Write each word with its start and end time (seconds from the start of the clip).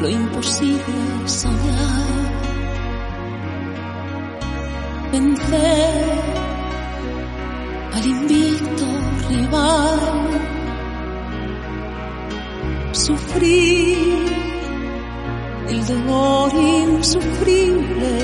Lo 0.00 0.08
imposible 0.08 0.82
soñar. 1.26 2.28
Vencer 5.12 6.04
al 7.94 8.06
invicto 8.06 8.86
rival. 9.28 10.00
Sufrir 12.92 14.26
el 15.68 15.86
dolor 15.86 16.52
insufrible. 16.54 18.18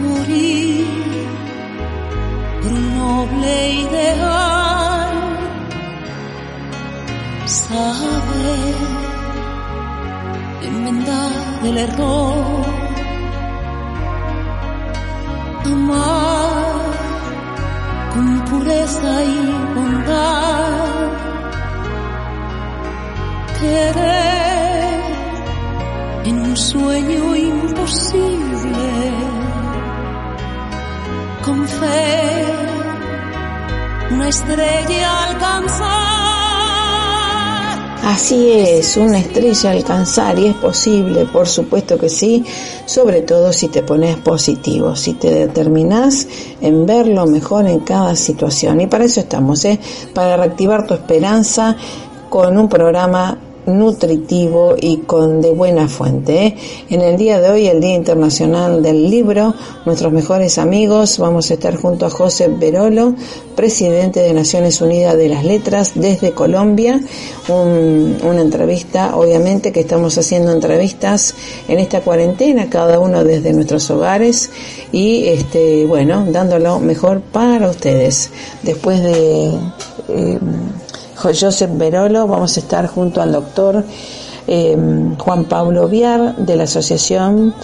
Morir 0.00 0.86
por 2.62 2.72
un 2.72 2.94
noble 2.96 3.70
ideal 3.72 4.65
saber 7.46 8.74
enmendar 10.62 11.30
el 11.62 11.78
error, 11.78 12.64
amar 15.64 16.66
con 18.12 18.44
pureza 18.46 19.24
y 19.24 19.36
bondad, 19.74 21.10
querer 23.60 25.00
en 26.24 26.40
un 26.40 26.56
sueño 26.56 27.36
imposible, 27.36 29.12
con 31.44 31.68
fe 31.68 32.44
una 34.10 34.28
estrella 34.28 35.24
alcanzar. 35.28 36.15
Así 38.06 38.52
es, 38.52 38.96
una 38.96 39.18
estrella 39.18 39.72
alcanzar 39.72 40.38
y 40.38 40.46
es 40.46 40.54
posible, 40.54 41.24
por 41.24 41.48
supuesto 41.48 41.98
que 41.98 42.08
sí, 42.08 42.44
sobre 42.84 43.22
todo 43.22 43.52
si 43.52 43.66
te 43.66 43.82
pones 43.82 44.16
positivo, 44.18 44.94
si 44.94 45.14
te 45.14 45.28
determinás 45.34 46.28
en 46.60 46.86
ver 46.86 47.08
lo 47.08 47.26
mejor 47.26 47.66
en 47.66 47.80
cada 47.80 48.14
situación. 48.14 48.80
Y 48.80 48.86
para 48.86 49.06
eso 49.06 49.18
estamos, 49.18 49.64
¿eh? 49.64 49.80
para 50.14 50.36
reactivar 50.36 50.86
tu 50.86 50.94
esperanza 50.94 51.76
con 52.30 52.56
un 52.56 52.68
programa 52.68 53.36
nutritivo 53.66 54.74
y 54.80 54.98
con 54.98 55.40
de 55.42 55.50
buena 55.50 55.88
fuente. 55.88 56.46
¿eh? 56.46 56.56
En 56.88 57.00
el 57.00 57.16
día 57.16 57.40
de 57.40 57.50
hoy, 57.50 57.66
el 57.66 57.80
Día 57.80 57.94
Internacional 57.94 58.82
del 58.82 59.10
Libro, 59.10 59.54
nuestros 59.84 60.12
mejores 60.12 60.58
amigos, 60.58 61.18
vamos 61.18 61.50
a 61.50 61.54
estar 61.54 61.76
junto 61.76 62.06
a 62.06 62.10
José 62.10 62.48
Berolo, 62.48 63.14
presidente 63.54 64.20
de 64.20 64.32
Naciones 64.32 64.80
Unidas 64.80 65.16
de 65.16 65.28
las 65.28 65.44
Letras 65.44 65.92
desde 65.94 66.32
Colombia, 66.32 67.00
una 67.48 68.40
entrevista, 68.40 69.16
obviamente 69.16 69.72
que 69.72 69.80
estamos 69.80 70.16
haciendo 70.18 70.52
entrevistas 70.52 71.34
en 71.68 71.78
esta 71.78 72.00
cuarentena, 72.00 72.68
cada 72.70 72.98
uno 73.00 73.24
desde 73.24 73.52
nuestros 73.52 73.90
hogares 73.90 74.50
y 74.92 75.26
este, 75.26 75.86
bueno, 75.86 76.24
dándolo 76.28 76.78
mejor 76.78 77.20
para 77.20 77.68
ustedes. 77.68 78.30
Después 78.62 79.02
de 79.02 79.50
eh, 80.08 80.38
Joseph 81.16 81.70
Berolo, 81.74 82.26
vamos 82.26 82.56
a 82.56 82.60
estar 82.60 82.86
junto 82.86 83.20
al 83.20 83.32
doctor 83.32 83.84
eh, 84.46 84.76
Juan 85.18 85.44
Pablo 85.44 85.88
Viar 85.88 86.36
de 86.36 86.56
la 86.56 86.64
Asociación 86.64 87.54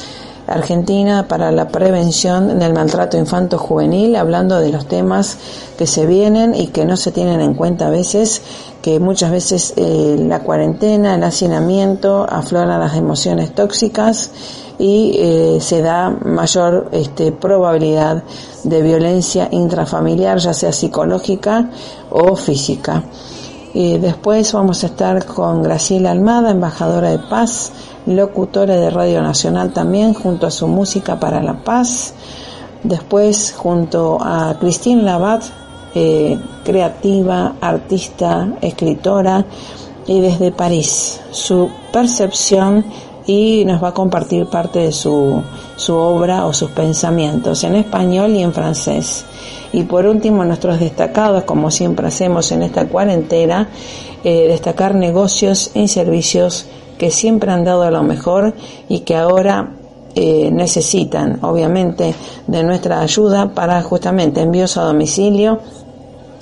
Argentina 0.46 1.28
para 1.28 1.52
la 1.52 1.68
Prevención 1.68 2.58
del 2.58 2.72
Maltrato 2.72 3.16
Infanto 3.16 3.58
Juvenil, 3.58 4.16
hablando 4.16 4.58
de 4.58 4.70
los 4.70 4.86
temas 4.86 5.38
que 5.78 5.86
se 5.86 6.06
vienen 6.06 6.54
y 6.54 6.68
que 6.68 6.84
no 6.84 6.96
se 6.96 7.12
tienen 7.12 7.40
en 7.40 7.54
cuenta 7.54 7.86
a 7.86 7.90
veces, 7.90 8.42
que 8.82 8.98
muchas 8.98 9.30
veces 9.30 9.74
eh, 9.76 10.16
la 10.18 10.40
cuarentena, 10.40 11.14
el 11.14 11.22
hacinamiento 11.22 12.26
afloran 12.28 12.80
las 12.80 12.96
emociones 12.96 13.54
tóxicas 13.54 14.30
y 14.78 15.16
eh, 15.16 15.58
se 15.60 15.80
da 15.80 16.10
mayor 16.10 16.88
este, 16.92 17.30
probabilidad 17.30 18.24
de 18.64 18.82
violencia 18.82 19.48
intrafamiliar, 19.52 20.38
ya 20.38 20.52
sea 20.52 20.72
psicológica 20.72 21.70
o 22.10 22.34
física. 22.34 23.04
Y 23.74 23.98
después 23.98 24.52
vamos 24.52 24.84
a 24.84 24.86
estar 24.86 25.24
con 25.24 25.62
Graciela 25.62 26.10
Almada, 26.10 26.50
embajadora 26.50 27.10
de 27.10 27.18
paz, 27.18 27.72
locutora 28.06 28.76
de 28.76 28.90
Radio 28.90 29.22
Nacional 29.22 29.72
también, 29.72 30.12
junto 30.12 30.46
a 30.46 30.50
su 30.50 30.68
música 30.68 31.18
para 31.18 31.42
la 31.42 31.64
paz. 31.64 32.14
Después 32.82 33.54
junto 33.56 34.18
a 34.20 34.56
Christine 34.60 35.02
Labat, 35.02 35.44
eh, 35.94 36.38
creativa, 36.64 37.54
artista, 37.60 38.48
escritora, 38.60 39.44
y 40.06 40.20
desde 40.20 40.50
París, 40.50 41.20
su 41.30 41.70
percepción 41.92 42.84
y 43.26 43.64
nos 43.64 43.82
va 43.82 43.88
a 43.88 43.94
compartir 43.94 44.46
parte 44.46 44.80
de 44.80 44.92
su, 44.92 45.42
su 45.76 45.94
obra 45.94 46.46
o 46.46 46.52
sus 46.52 46.70
pensamientos 46.70 47.62
en 47.64 47.76
español 47.76 48.32
y 48.32 48.42
en 48.42 48.52
francés. 48.52 49.24
Y 49.72 49.84
por 49.84 50.06
último, 50.06 50.44
nuestros 50.44 50.80
destacados, 50.80 51.44
como 51.44 51.70
siempre 51.70 52.06
hacemos 52.06 52.52
en 52.52 52.62
esta 52.62 52.86
cuarentena, 52.86 53.68
eh, 54.22 54.46
destacar 54.48 54.94
negocios 54.94 55.70
y 55.74 55.88
servicios 55.88 56.66
que 56.98 57.10
siempre 57.10 57.50
han 57.50 57.64
dado 57.64 57.90
lo 57.90 58.02
mejor 58.02 58.54
y 58.88 59.00
que 59.00 59.16
ahora 59.16 59.72
eh, 60.14 60.50
necesitan, 60.52 61.38
obviamente, 61.42 62.14
de 62.46 62.62
nuestra 62.62 63.00
ayuda 63.00 63.54
para 63.54 63.82
justamente 63.82 64.42
envíos 64.42 64.76
a 64.76 64.82
domicilio. 64.82 65.58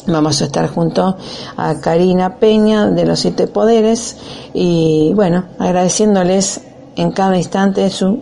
Vamos 0.07 0.43
a 0.43 0.47
estar 0.47 0.67
junto 0.69 1.17
a 1.57 1.81
Karina 1.81 2.37
Peña 2.37 2.91
de 2.91 3.07
los 3.07 3.21
Siete 3.21 3.47
Poderes 3.47 4.17
y 4.53 5.13
bueno, 5.15 5.45
agradeciéndoles 5.59 6.63
en 6.97 7.13
cada 7.13 7.37
instante 7.37 7.89
su 7.91 8.19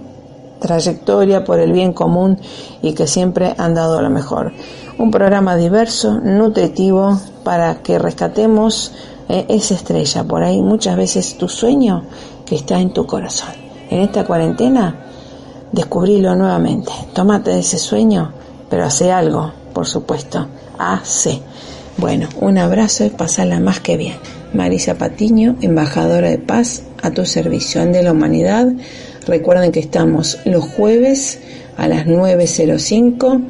trayectoria 0.60 1.44
por 1.44 1.60
el 1.60 1.72
bien 1.72 1.92
común 1.92 2.38
y 2.82 2.92
que 2.92 3.06
siempre 3.06 3.54
han 3.56 3.74
dado 3.74 4.02
lo 4.02 4.10
mejor. 4.10 4.52
Un 4.98 5.12
programa 5.12 5.56
diverso, 5.56 6.20
nutritivo, 6.20 7.20
para 7.44 7.82
que 7.84 8.00
rescatemos 8.00 8.92
eh, 9.28 9.46
esa 9.48 9.74
estrella 9.74 10.24
por 10.24 10.42
ahí, 10.42 10.60
muchas 10.60 10.96
veces 10.96 11.38
tu 11.38 11.48
sueño 11.48 12.02
que 12.44 12.56
está 12.56 12.80
en 12.80 12.92
tu 12.92 13.06
corazón. 13.06 13.50
En 13.90 14.00
esta 14.00 14.24
cuarentena, 14.24 14.96
descubrilo 15.70 16.34
nuevamente. 16.34 16.90
Tómate 17.12 17.56
ese 17.56 17.78
sueño, 17.78 18.32
pero 18.68 18.86
hace 18.86 19.12
algo, 19.12 19.52
por 19.72 19.86
supuesto. 19.86 20.48
Hace. 20.80 21.42
Bueno, 21.96 22.28
un 22.40 22.58
abrazo 22.58 23.04
y 23.04 23.10
pasala 23.10 23.60
más 23.60 23.78
que 23.78 23.96
bien. 23.96 24.16
Marisa 24.52 24.96
Patiño, 24.96 25.54
embajadora 25.60 26.28
de 26.28 26.38
paz, 26.38 26.82
a 27.02 27.12
tu 27.12 27.24
servicio 27.24 27.86
de 27.86 28.02
la 28.02 28.10
humanidad. 28.10 28.66
Recuerden 29.28 29.70
que 29.70 29.78
estamos 29.78 30.38
los 30.44 30.64
jueves 30.64 31.38
a 31.76 31.86
las 31.86 32.04
9.05 32.04 33.42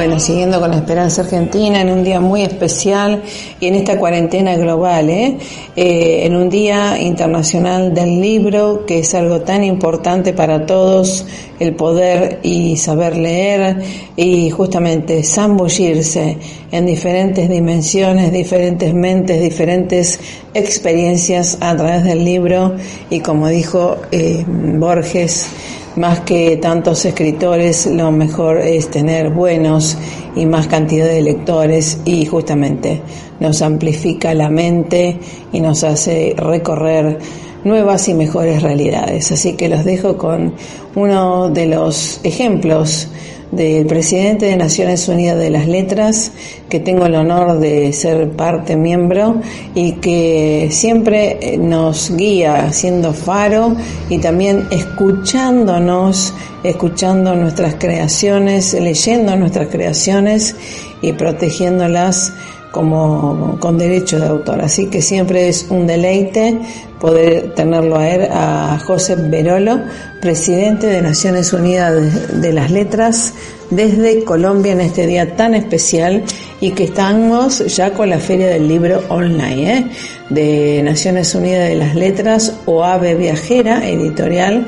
Bueno, 0.00 0.18
siguiendo 0.18 0.60
con 0.60 0.70
la 0.70 0.78
esperanza 0.78 1.20
argentina, 1.20 1.82
en 1.82 1.90
un 1.90 2.02
día 2.02 2.20
muy 2.20 2.40
especial 2.40 3.22
y 3.60 3.66
en 3.66 3.74
esta 3.74 3.98
cuarentena 3.98 4.56
global, 4.56 5.10
¿eh? 5.10 5.36
Eh, 5.76 6.24
en 6.24 6.36
un 6.36 6.48
día 6.48 6.98
internacional 6.98 7.92
del 7.92 8.18
libro, 8.18 8.86
que 8.86 9.00
es 9.00 9.14
algo 9.14 9.42
tan 9.42 9.62
importante 9.62 10.32
para 10.32 10.64
todos, 10.64 11.26
el 11.58 11.74
poder 11.74 12.38
y 12.42 12.78
saber 12.78 13.14
leer 13.14 13.82
y 14.16 14.48
justamente 14.48 15.22
zambullirse 15.22 16.38
en 16.72 16.86
diferentes 16.86 17.50
dimensiones, 17.50 18.32
diferentes 18.32 18.94
mentes, 18.94 19.38
diferentes 19.42 20.18
experiencias 20.54 21.58
a 21.60 21.76
través 21.76 22.04
del 22.04 22.24
libro 22.24 22.74
y 23.10 23.20
como 23.20 23.48
dijo 23.48 23.98
eh, 24.12 24.46
Borges, 24.46 25.50
más 25.96 26.20
que 26.20 26.56
tantos 26.56 27.04
escritores, 27.04 27.86
lo 27.86 28.12
mejor 28.12 28.58
es 28.58 28.90
tener 28.90 29.30
buenos 29.30 29.96
y 30.36 30.46
más 30.46 30.68
cantidad 30.68 31.06
de 31.06 31.22
lectores 31.22 32.00
y 32.04 32.26
justamente 32.26 33.02
nos 33.40 33.62
amplifica 33.62 34.34
la 34.34 34.48
mente 34.48 35.18
y 35.52 35.60
nos 35.60 35.82
hace 35.82 36.34
recorrer 36.36 37.18
nuevas 37.64 38.08
y 38.08 38.14
mejores 38.14 38.62
realidades. 38.62 39.32
Así 39.32 39.54
que 39.54 39.68
los 39.68 39.84
dejo 39.84 40.16
con 40.16 40.54
uno 40.94 41.50
de 41.50 41.66
los 41.66 42.20
ejemplos 42.22 43.08
del 43.52 43.86
presidente 43.86 44.46
de 44.46 44.56
Naciones 44.56 45.08
Unidas 45.08 45.38
de 45.38 45.50
las 45.50 45.66
Letras, 45.66 46.32
que 46.68 46.80
tengo 46.80 47.06
el 47.06 47.14
honor 47.14 47.58
de 47.58 47.92
ser 47.92 48.30
parte 48.30 48.76
miembro 48.76 49.40
y 49.74 49.92
que 49.92 50.68
siempre 50.70 51.58
nos 51.58 52.16
guía 52.16 52.72
siendo 52.72 53.12
faro 53.12 53.76
y 54.08 54.18
también 54.18 54.66
escuchándonos, 54.70 56.32
escuchando 56.62 57.34
nuestras 57.34 57.74
creaciones, 57.74 58.74
leyendo 58.74 59.34
nuestras 59.36 59.68
creaciones 59.68 60.54
y 61.02 61.12
protegiéndolas 61.12 62.32
como 62.70 63.58
con 63.60 63.78
derecho 63.78 64.18
de 64.18 64.26
autor. 64.26 64.60
Así 64.60 64.86
que 64.86 65.02
siempre 65.02 65.48
es 65.48 65.66
un 65.70 65.86
deleite 65.86 66.58
poder 67.00 67.54
tenerlo 67.54 67.96
a 67.96 68.08
él, 68.08 68.28
a 68.30 68.78
José 68.84 69.16
Berolo, 69.16 69.80
presidente 70.20 70.86
de 70.86 71.00
Naciones 71.00 71.52
Unidas 71.52 72.40
de 72.40 72.52
las 72.52 72.70
Letras, 72.70 73.32
desde 73.70 74.24
Colombia 74.24 74.72
en 74.72 74.80
este 74.80 75.06
día 75.06 75.36
tan 75.36 75.54
especial 75.54 76.24
y 76.60 76.72
que 76.72 76.84
estamos 76.84 77.64
ya 77.74 77.92
con 77.92 78.10
la 78.10 78.18
Feria 78.18 78.48
del 78.48 78.68
Libro 78.68 79.02
Online 79.08 79.78
¿eh? 79.78 79.86
de 80.28 80.82
Naciones 80.82 81.34
Unidas 81.34 81.68
de 81.68 81.76
las 81.76 81.94
Letras 81.94 82.54
o 82.66 82.84
Ave 82.84 83.14
Viajera 83.14 83.88
Editorial. 83.88 84.66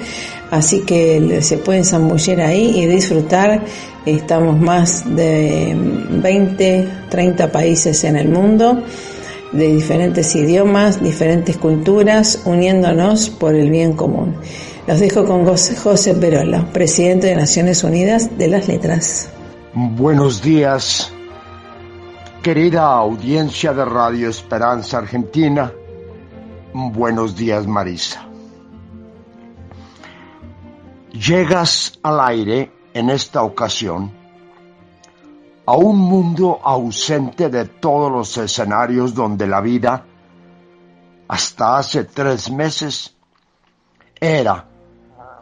Así 0.51 0.81
que 0.81 1.41
se 1.41 1.59
pueden 1.59 1.85
zambullir 1.85 2.41
ahí 2.41 2.83
y 2.83 2.87
disfrutar. 2.87 3.63
Estamos 4.07 4.59
más 4.59 5.05
de 5.15 5.77
20, 5.77 6.89
30 7.09 7.53
países 7.53 8.03
en 8.03 8.17
el 8.17 8.29
mundo, 8.29 8.83
de 9.53 9.69
diferentes 9.69 10.35
idiomas, 10.35 11.01
diferentes 11.01 11.57
culturas, 11.57 12.43
uniéndonos 12.45 13.31
por 13.31 13.55
el 13.55 13.71
bien 13.71 13.93
común. 13.93 14.35
Los 14.89 14.99
dejo 14.99 15.25
con 15.25 15.47
José 15.47 16.15
Perola, 16.15 16.67
presidente 16.73 17.29
de 17.29 17.37
Naciones 17.37 17.85
Unidas 17.85 18.37
de 18.37 18.49
las 18.49 18.67
Letras. 18.67 19.31
Buenos 19.73 20.43
días, 20.43 21.13
querida 22.43 22.83
audiencia 22.83 23.73
de 23.73 23.85
Radio 23.85 24.29
Esperanza 24.29 24.99
Argentina. 24.99 25.73
Buenos 26.75 27.37
días, 27.37 27.69
Marisa. 27.69 28.27
Llegas 31.13 32.01
al 32.03 32.21
aire 32.21 32.82
en 32.95 33.11
esta 33.11 33.43
ocasión 33.43 34.13
a 35.65 35.77
un 35.77 35.99
mundo 35.99 36.61
ausente 36.63 37.49
de 37.49 37.67
todos 37.67 38.11
los 38.11 38.37
escenarios 38.37 39.15
donde 39.15 39.47
la 39.47 39.61
vida, 39.61 40.05
hasta 41.29 41.79
hace 41.79 42.05
tres 42.05 42.51
meses, 42.51 43.15
era 44.21 44.67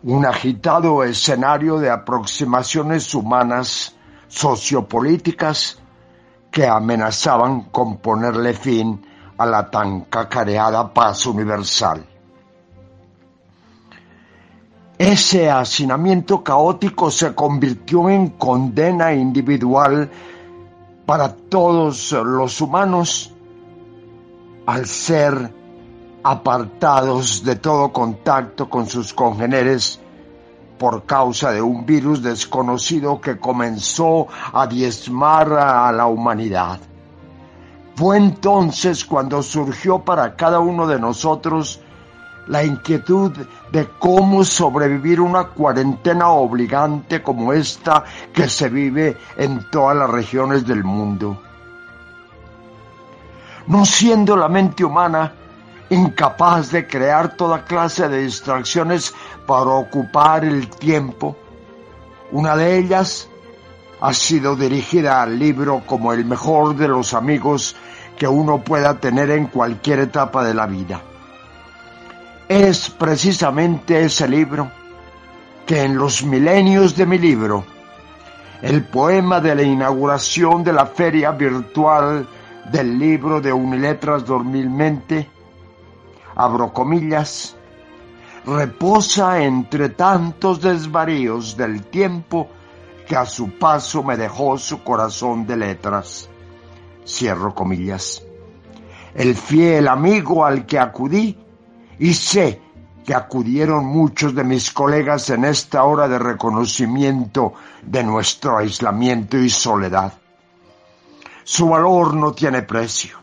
un 0.02 0.26
agitado 0.26 1.02
escenario 1.04 1.78
de 1.78 1.90
aproximaciones 1.90 3.14
humanas 3.14 3.94
sociopolíticas 4.28 5.78
que 6.50 6.66
amenazaban 6.66 7.62
con 7.64 7.98
ponerle 7.98 8.54
fin 8.54 9.04
a 9.38 9.46
la 9.46 9.70
tan 9.70 10.02
cacareada 10.02 10.92
paz 10.92 11.26
universal. 11.26 12.09
Ese 15.00 15.50
hacinamiento 15.50 16.44
caótico 16.44 17.10
se 17.10 17.34
convirtió 17.34 18.10
en 18.10 18.28
condena 18.28 19.14
individual 19.14 20.10
para 21.06 21.34
todos 21.34 22.12
los 22.12 22.60
humanos 22.60 23.32
al 24.66 24.84
ser 24.84 25.54
apartados 26.22 27.42
de 27.42 27.56
todo 27.56 27.90
contacto 27.90 28.68
con 28.68 28.86
sus 28.86 29.14
congéneres 29.14 29.98
por 30.78 31.06
causa 31.06 31.50
de 31.50 31.62
un 31.62 31.86
virus 31.86 32.22
desconocido 32.22 33.22
que 33.22 33.38
comenzó 33.38 34.26
a 34.52 34.66
diezmar 34.66 35.50
a 35.54 35.90
la 35.92 36.08
humanidad. 36.08 36.78
Fue 37.94 38.18
entonces 38.18 39.06
cuando 39.06 39.42
surgió 39.42 40.00
para 40.00 40.36
cada 40.36 40.60
uno 40.60 40.86
de 40.86 41.00
nosotros 41.00 41.80
la 42.50 42.64
inquietud 42.64 43.30
de 43.70 43.88
cómo 44.00 44.42
sobrevivir 44.42 45.20
una 45.20 45.44
cuarentena 45.44 46.30
obligante 46.30 47.22
como 47.22 47.52
esta 47.52 48.04
que 48.32 48.48
se 48.48 48.68
vive 48.68 49.16
en 49.36 49.70
todas 49.70 49.96
las 49.96 50.10
regiones 50.10 50.66
del 50.66 50.82
mundo. 50.82 51.40
No 53.68 53.84
siendo 53.84 54.36
la 54.36 54.48
mente 54.48 54.84
humana 54.84 55.32
incapaz 55.90 56.72
de 56.72 56.88
crear 56.88 57.36
toda 57.36 57.64
clase 57.64 58.08
de 58.08 58.22
distracciones 58.22 59.14
para 59.46 59.70
ocupar 59.70 60.44
el 60.44 60.68
tiempo, 60.70 61.36
una 62.32 62.56
de 62.56 62.78
ellas 62.78 63.28
ha 64.00 64.12
sido 64.12 64.56
dirigida 64.56 65.22
al 65.22 65.38
libro 65.38 65.84
como 65.86 66.12
el 66.12 66.24
mejor 66.24 66.74
de 66.74 66.88
los 66.88 67.14
amigos 67.14 67.76
que 68.18 68.26
uno 68.26 68.58
pueda 68.58 68.98
tener 68.98 69.30
en 69.30 69.46
cualquier 69.46 70.00
etapa 70.00 70.42
de 70.42 70.54
la 70.54 70.66
vida 70.66 71.00
es 72.50 72.90
precisamente 72.90 74.02
ese 74.02 74.26
libro 74.26 74.72
que 75.64 75.84
en 75.84 75.96
los 75.96 76.24
milenios 76.24 76.96
de 76.96 77.06
mi 77.06 77.16
libro, 77.16 77.64
el 78.60 78.82
poema 78.82 79.38
de 79.38 79.54
la 79.54 79.62
inauguración 79.62 80.64
de 80.64 80.72
la 80.72 80.86
feria 80.86 81.30
virtual 81.30 82.26
del 82.72 82.98
libro 82.98 83.40
de 83.40 83.52
Uniletras 83.52 84.24
2020, 84.24 85.30
abro 86.34 86.72
comillas, 86.72 87.54
reposa 88.44 89.44
entre 89.44 89.90
tantos 89.90 90.60
desvaríos 90.60 91.56
del 91.56 91.84
tiempo 91.84 92.48
que 93.06 93.14
a 93.14 93.26
su 93.26 93.56
paso 93.60 94.02
me 94.02 94.16
dejó 94.16 94.58
su 94.58 94.82
corazón 94.82 95.46
de 95.46 95.56
letras. 95.56 96.28
Cierro 97.06 97.54
comillas. 97.54 98.24
El 99.14 99.36
fiel 99.36 99.86
amigo 99.86 100.44
al 100.44 100.66
que 100.66 100.80
acudí 100.80 101.39
y 102.00 102.14
sé 102.14 102.60
que 103.04 103.14
acudieron 103.14 103.84
muchos 103.84 104.34
de 104.34 104.42
mis 104.42 104.72
colegas 104.72 105.28
en 105.30 105.44
esta 105.44 105.84
hora 105.84 106.08
de 106.08 106.18
reconocimiento 106.18 107.52
de 107.82 108.02
nuestro 108.02 108.56
aislamiento 108.56 109.36
y 109.36 109.50
soledad. 109.50 110.14
Su 111.44 111.68
valor 111.68 112.14
no 112.14 112.32
tiene 112.32 112.62
precio. 112.62 113.18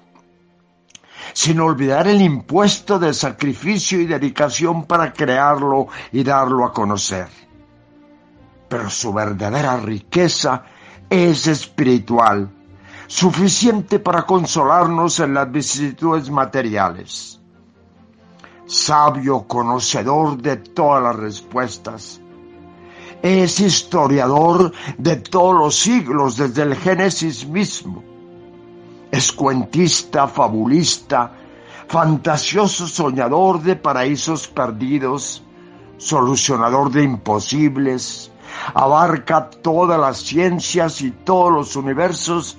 sin 1.34 1.60
olvidar 1.60 2.08
el 2.08 2.20
impuesto 2.22 2.98
de 2.98 3.14
sacrificio 3.14 4.00
y 4.00 4.08
dedicación 4.08 4.86
para 4.86 5.14
crearlo 5.14 5.88
y 6.12 6.24
darlo 6.24 6.66
a 6.66 6.74
conocer. 6.74 7.28
Pero 8.68 8.90
su 8.90 9.14
verdadera 9.14 9.78
riqueza 9.78 10.64
es 11.08 11.46
espiritual, 11.46 12.50
suficiente 13.06 14.00
para 14.00 14.24
consolarnos 14.24 15.20
en 15.20 15.36
las 15.36 15.52
vicisitudes 15.52 16.32
materiales. 16.32 17.40
Sabio 18.68 19.48
conocedor 19.48 20.42
de 20.42 20.58
todas 20.58 21.02
las 21.02 21.16
respuestas, 21.16 22.22
es 23.22 23.60
historiador 23.60 24.74
de 24.98 25.16
todos 25.16 25.58
los 25.58 25.76
siglos 25.80 26.38
desde 26.38 26.64
el 26.64 26.76
Génesis 26.76 27.48
mismo. 27.48 28.04
Es 29.10 29.32
cuentista, 29.32 30.28
fabulista, 30.28 31.32
fantasioso 31.88 32.88
soñador 32.88 33.62
de 33.62 33.78
paraísos 33.78 34.48
perdidos, 34.50 35.44
solucionador 35.98 36.92
de 36.92 37.04
imposibles, 37.04 38.32
abarca 38.74 39.50
todas 39.50 40.00
las 40.00 40.18
ciencias 40.18 41.02
y 41.02 41.12
todos 41.12 41.54
los 41.54 41.76
universos 41.78 42.58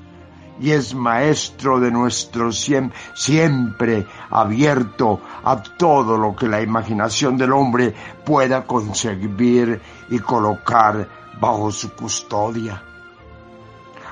y 0.61 0.73
es 0.73 0.95
maestro 0.95 1.81
de 1.81 1.91
nuestro 1.91 2.51
siempre 2.53 4.07
abierto 4.31 5.21
a 5.45 5.63
todo 5.63 6.17
lo 6.17 6.35
que 6.35 6.49
la 6.49 6.61
imaginación 6.61 7.37
del 7.37 7.53
hombre 7.53 7.95
pueda 8.25 8.67
concebir 8.67 9.81
y 10.11 10.19
colocar 10.19 11.09
bajo 11.41 11.71
su 11.71 11.93
custodia. 11.95 12.83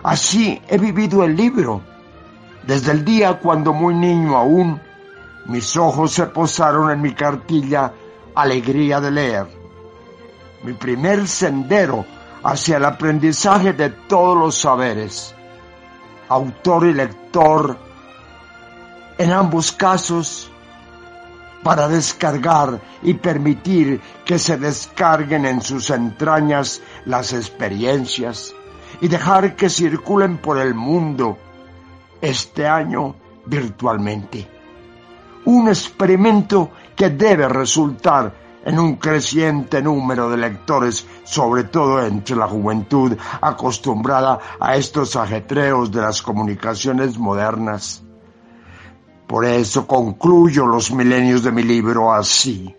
Así 0.02 0.60
he 0.68 0.78
vivido 0.78 1.24
el 1.24 1.34
libro 1.36 1.82
desde 2.66 2.90
el 2.90 3.04
día 3.04 3.38
cuando 3.38 3.72
muy 3.72 3.94
niño 3.94 4.36
aún, 4.36 4.80
mis 5.46 5.76
ojos 5.76 6.12
se 6.12 6.26
posaron 6.26 6.90
en 6.90 7.00
mi 7.00 7.14
cartilla 7.14 7.92
Alegría 8.34 9.00
de 9.00 9.10
leer. 9.12 9.46
Mi 10.64 10.72
primer 10.72 11.28
sendero 11.28 12.04
hacia 12.42 12.78
el 12.78 12.84
aprendizaje 12.84 13.72
de 13.72 13.90
todos 13.90 14.36
los 14.36 14.58
saberes. 14.58 15.35
Autor 16.28 16.86
y 16.86 16.94
lector, 16.94 17.76
en 19.18 19.32
ambos 19.32 19.72
casos, 19.72 20.50
para 21.62 21.88
descargar 21.88 22.80
y 23.02 23.14
permitir 23.14 24.00
que 24.24 24.38
se 24.38 24.56
descarguen 24.56 25.46
en 25.46 25.60
sus 25.60 25.90
entrañas 25.90 26.80
las 27.04 27.32
experiencias 27.32 28.54
y 29.00 29.08
dejar 29.08 29.56
que 29.56 29.68
circulen 29.68 30.38
por 30.38 30.58
el 30.58 30.74
mundo 30.74 31.38
este 32.20 32.66
año 32.66 33.14
virtualmente. 33.46 34.48
Un 35.44 35.68
experimento 35.68 36.70
que 36.94 37.10
debe 37.10 37.48
resultar 37.48 38.32
en 38.64 38.78
un 38.78 38.96
creciente 38.96 39.80
número 39.80 40.28
de 40.28 40.36
lectores, 40.36 41.06
sobre 41.26 41.64
todo 41.64 42.02
entre 42.02 42.34
la 42.34 42.48
juventud 42.48 43.14
acostumbrada 43.42 44.38
a 44.58 44.76
estos 44.76 45.14
ajetreos 45.14 45.92
de 45.92 46.00
las 46.00 46.22
comunicaciones 46.22 47.18
modernas. 47.18 48.02
Por 49.26 49.44
eso 49.44 49.86
concluyo 49.86 50.64
los 50.64 50.90
milenios 50.90 51.42
de 51.42 51.52
mi 51.52 51.62
libro 51.62 52.14
así. 52.14 52.74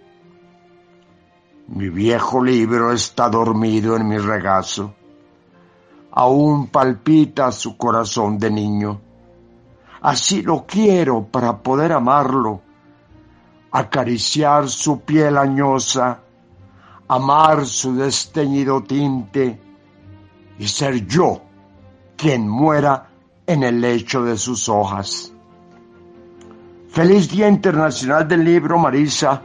Mi 1.68 1.90
viejo 1.90 2.44
libro 2.44 2.92
está 2.92 3.30
dormido 3.30 3.96
en 3.96 4.08
mi 4.08 4.18
regazo. 4.18 4.96
Aún 6.10 6.68
palpita 6.68 7.52
su 7.52 7.78
corazón 7.78 8.40
de 8.40 8.50
niño 8.50 9.02
Así 10.02 10.42
lo 10.42 10.66
quiero 10.66 11.26
para 11.26 11.58
poder 11.62 11.92
amarlo, 11.92 12.62
acariciar 13.72 14.70
su 14.70 15.02
piel 15.02 15.38
añosa, 15.38 16.20
amar 17.08 17.66
su 17.66 17.96
desteñido 17.96 18.84
tinte 18.84 19.60
y 20.60 20.68
ser 20.68 21.06
yo 21.08 21.42
quien 22.16 22.48
muera 22.48 23.10
en 23.46 23.64
el 23.64 23.80
lecho 23.80 24.24
de 24.24 24.38
sus 24.38 24.68
hojas. 24.68 25.32
Feliz 26.90 27.30
Día 27.30 27.48
Internacional 27.48 28.28
del 28.28 28.44
Libro, 28.44 28.78
Marisa, 28.78 29.42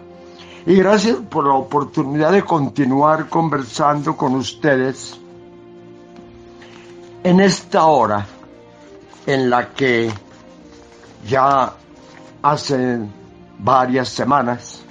y 0.65 0.77
gracias 0.77 1.17
por 1.29 1.47
la 1.47 1.55
oportunidad 1.55 2.33
de 2.33 2.43
continuar 2.43 3.29
conversando 3.29 4.17
con 4.17 4.35
ustedes 4.37 5.19
en 7.25 7.41
esta 7.41 7.87
hora 7.87 8.27
en 9.27 9.51
la 9.51 9.73
que 9.73 10.11
ya 11.29 11.75
hace 12.43 12.99
varias 13.59 14.09
semanas 14.09 14.83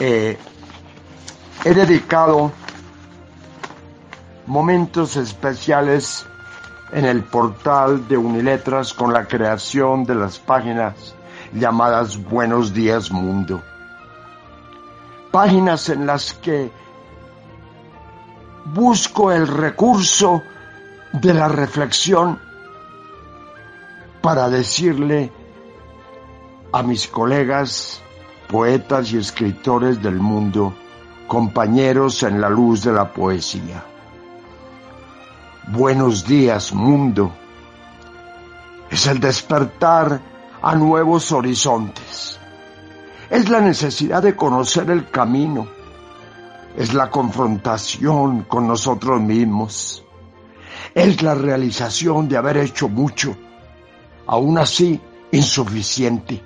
eh, 0.00 0.38
he 1.64 1.72
dedicado 1.72 2.52
momentos 4.46 5.16
especiales 5.16 6.26
en 6.92 7.06
el 7.06 7.24
portal 7.24 8.06
de 8.06 8.18
Uniletras 8.18 8.92
con 8.92 9.14
la 9.14 9.24
creación 9.24 10.04
de 10.04 10.14
las 10.14 10.38
páginas 10.38 11.14
llamadas 11.54 12.22
Buenos 12.22 12.74
Días 12.74 13.10
Mundo. 13.10 13.62
Páginas 15.30 15.88
en 15.88 16.06
las 16.06 16.34
que 16.34 16.70
busco 18.66 19.32
el 19.32 19.48
recurso 19.48 20.42
de 21.14 21.32
la 21.32 21.48
reflexión 21.48 22.38
para 24.20 24.50
decirle 24.50 25.32
a 26.72 26.82
mis 26.82 27.08
colegas, 27.08 28.02
poetas 28.48 29.12
y 29.12 29.16
escritores 29.16 30.02
del 30.02 30.16
mundo, 30.16 30.74
compañeros 31.26 32.22
en 32.22 32.40
la 32.40 32.48
luz 32.48 32.82
de 32.84 32.92
la 32.92 33.12
poesía. 33.12 33.84
Buenos 35.68 36.26
días, 36.26 36.72
mundo. 36.72 37.32
Es 38.90 39.06
el 39.06 39.18
despertar 39.20 40.20
a 40.62 40.74
nuevos 40.74 41.32
horizontes. 41.32 42.38
Es 43.30 43.48
la 43.48 43.60
necesidad 43.60 44.22
de 44.22 44.36
conocer 44.36 44.90
el 44.90 45.10
camino. 45.10 45.66
Es 46.76 46.92
la 46.92 47.10
confrontación 47.10 48.42
con 48.42 48.68
nosotros 48.68 49.20
mismos. 49.20 50.04
Es 50.94 51.22
la 51.22 51.34
realización 51.34 52.28
de 52.28 52.36
haber 52.36 52.58
hecho 52.58 52.88
mucho 52.88 53.36
aún 54.26 54.58
así 54.58 55.00
insuficiente. 55.32 56.42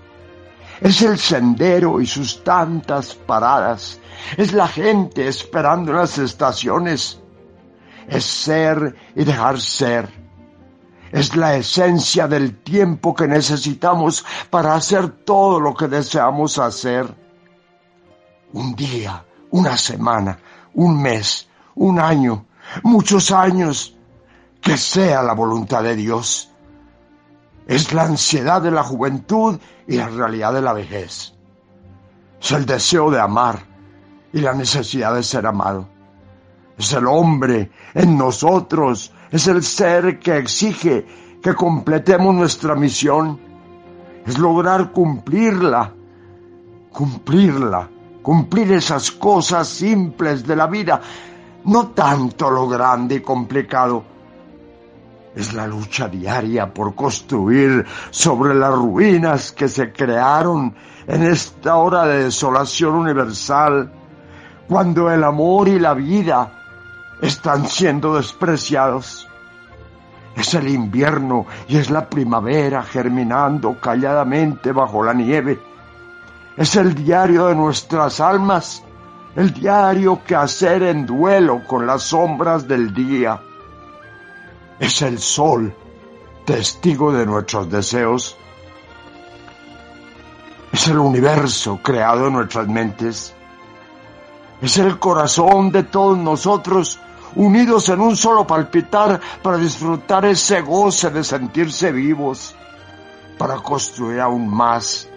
Es 0.81 1.03
el 1.03 1.19
sendero 1.19 2.01
y 2.01 2.07
sus 2.07 2.43
tantas 2.45 3.15
paradas. 3.15 3.99
Es 4.37 4.53
la 4.53 4.69
gente 4.69 5.27
esperando 5.27 5.93
las 5.93 6.19
estaciones. 6.19 7.21
Es 8.07 8.25
ser 8.25 8.95
y 9.15 9.25
dejar 9.25 9.61
ser. 9.61 10.09
Es 11.11 11.35
la 11.37 11.57
esencia 11.57 12.29
del 12.29 12.59
tiempo 12.59 13.15
que 13.15 13.27
necesitamos 13.27 14.25
para 14.51 14.75
hacer 14.75 15.25
todo 15.25 15.59
lo 15.59 15.75
que 15.75 15.89
deseamos 15.89 16.59
hacer. 16.59 17.13
Un 18.53 18.75
día, 18.75 19.25
una 19.51 19.77
semana, 19.77 20.39
un 20.75 21.01
mes, 21.01 21.49
un 21.75 21.99
año, 21.99 22.47
muchos 22.83 23.31
años, 23.31 23.97
que 24.61 24.77
sea 24.77 25.23
la 25.23 25.33
voluntad 25.33 25.83
de 25.83 25.97
Dios 25.97 26.51
es 27.69 27.93
la 27.93 28.05
ansiedad 28.05 28.63
de 28.63 28.71
la 28.71 28.83
juventud 28.83 29.61
y 29.87 29.97
la 29.97 30.09
realidad 30.09 30.55
de 30.55 30.63
la 30.63 30.73
vejez. 30.73 31.35
Es 32.41 32.53
el 32.53 32.65
deseo 32.65 33.11
de 33.11 33.21
amar 33.21 33.59
y 34.33 34.41
la 34.41 34.55
necesidad 34.55 35.15
de 35.15 35.23
ser 35.23 35.47
amado. 35.47 35.87
Es 36.79 36.93
el 36.95 37.07
hombre 37.07 37.71
en 37.93 38.17
nosotros, 38.17 39.13
es 39.31 39.47
el 39.49 39.63
ser 39.63 40.19
que 40.19 40.39
exige 40.39 41.07
que 41.43 41.55
completemos 41.55 42.35
nuestra 42.35 42.75
misión. 42.75 43.39
Es 44.25 44.39
lograr 44.39 44.91
cumplirla, 44.91 45.93
cumplirla, 46.91 47.91
cumplir 48.23 48.73
esas 48.73 49.11
cosas 49.11 49.69
simples 49.69 50.47
de 50.47 50.57
la 50.57 50.67
vida, 50.67 51.03
no 51.65 51.89
tanto 51.89 52.51
lo 52.51 52.67
grande 52.67 53.17
y 53.17 53.21
complicado, 53.21 54.05
es 55.35 55.53
la 55.53 55.67
lucha 55.67 56.09
diaria 56.09 56.73
por 56.73 56.95
construir 56.95 57.85
sobre 58.11 58.55
las 58.55 58.75
ruinas 58.75 59.53
que 59.53 59.69
se 59.69 59.93
crearon 59.93 60.75
en 61.07 61.23
esta 61.23 61.77
hora 61.77 62.07
de 62.07 62.25
desolación 62.25 62.95
universal, 62.95 63.91
cuando 64.67 65.11
el 65.11 65.25
amor 65.25 65.69
y 65.69 65.79
la 65.79 65.95
vida 65.95 66.53
están 67.23 67.67
siendo 67.67 68.17
despreciados. 68.17 69.29
Es 70.37 70.55
el 70.55 70.69
invierno 70.69 71.47
y 71.67 71.79
es 71.79 71.91
la 71.91 72.09
primavera 72.09 72.83
germinando 72.83 73.81
calladamente 73.81 74.73
bajo 74.73 75.03
la 75.03 75.15
nieve. 75.15 75.61
Es 76.57 76.77
el 76.77 76.95
diario 76.95 77.47
de 77.47 77.55
nuestras 77.55 78.21
almas, 78.21 78.85
el 79.35 79.53
diario 79.53 80.21
que 80.25 80.37
hacer 80.37 80.83
en 80.83 81.07
duelo 81.07 81.63
con 81.67 81.87
las 81.87 82.03
sombras 82.03 82.69
del 82.69 82.93
día 82.93 83.41
es 84.81 85.03
el 85.03 85.19
sol, 85.19 85.75
testigo 86.45 87.13
de 87.13 87.27
nuestros 87.27 87.71
deseos. 87.71 88.37
Es 90.73 90.87
el 90.89 90.99
universo 90.99 91.81
creado 91.83 92.29
en 92.29 92.35
nuestras 92.35 92.69
mentes. 92.69 93.35
Es 94.61 94.79
el 94.79 94.99
corazón 94.99 95.71
de 95.71 95.85
todos 95.85 96.17
nosotros 96.19 97.01
unidos 97.35 97.89
en 97.89 98.01
un 98.01 98.17
solo 98.17 98.47
palpitar 98.47 99.21
para 99.43 99.57
disfrutar 99.57 100.25
ese 100.25 100.61
goce 100.63 101.11
de 101.11 101.25
sentirse 101.25 101.93
vivos, 101.93 102.55
para 103.37 103.57
construir 103.57 104.21
aún 104.21 104.49
más. 104.49 105.09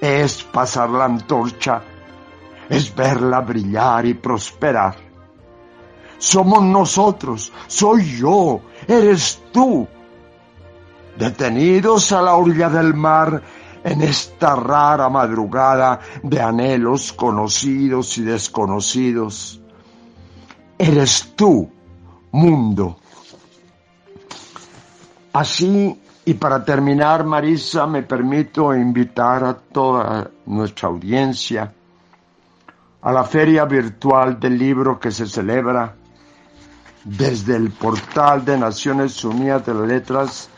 Es 0.00 0.42
pasar 0.42 0.90
la 0.90 1.04
antorcha, 1.04 1.82
es 2.68 2.94
verla 2.94 3.40
brillar 3.40 4.06
y 4.06 4.14
prosperar. 4.14 5.09
Somos 6.20 6.62
nosotros, 6.62 7.50
soy 7.66 8.18
yo, 8.18 8.60
eres 8.86 9.40
tú, 9.52 9.88
detenidos 11.16 12.12
a 12.12 12.20
la 12.20 12.34
orilla 12.34 12.68
del 12.68 12.92
mar 12.92 13.42
en 13.82 14.02
esta 14.02 14.54
rara 14.54 15.08
madrugada 15.08 15.98
de 16.22 16.42
anhelos 16.42 17.14
conocidos 17.14 18.18
y 18.18 18.24
desconocidos. 18.24 19.62
Eres 20.76 21.32
tú, 21.34 21.70
mundo. 22.32 22.98
Así, 25.32 25.98
y 26.26 26.34
para 26.34 26.62
terminar, 26.62 27.24
Marisa, 27.24 27.86
me 27.86 28.02
permito 28.02 28.74
invitar 28.74 29.42
a 29.42 29.54
toda 29.54 30.30
nuestra 30.44 30.90
audiencia 30.90 31.72
a 33.00 33.10
la 33.10 33.24
feria 33.24 33.64
virtual 33.64 34.38
del 34.38 34.58
libro 34.58 35.00
que 35.00 35.10
se 35.10 35.26
celebra 35.26 35.96
desde 37.04 37.56
el 37.56 37.70
portal 37.70 38.44
de 38.44 38.58
Naciones 38.58 39.24
Unidas 39.24 39.64
de 39.66 39.74
las 39.74 39.88
Letras, 39.88 40.50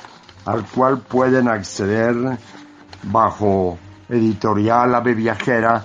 al 0.44 0.64
cual 0.66 0.98
pueden 0.98 1.48
acceder 1.48 2.38
bajo 3.04 3.78
editorial 4.08 4.94
Ave 4.94 5.14
Viajera, 5.14 5.84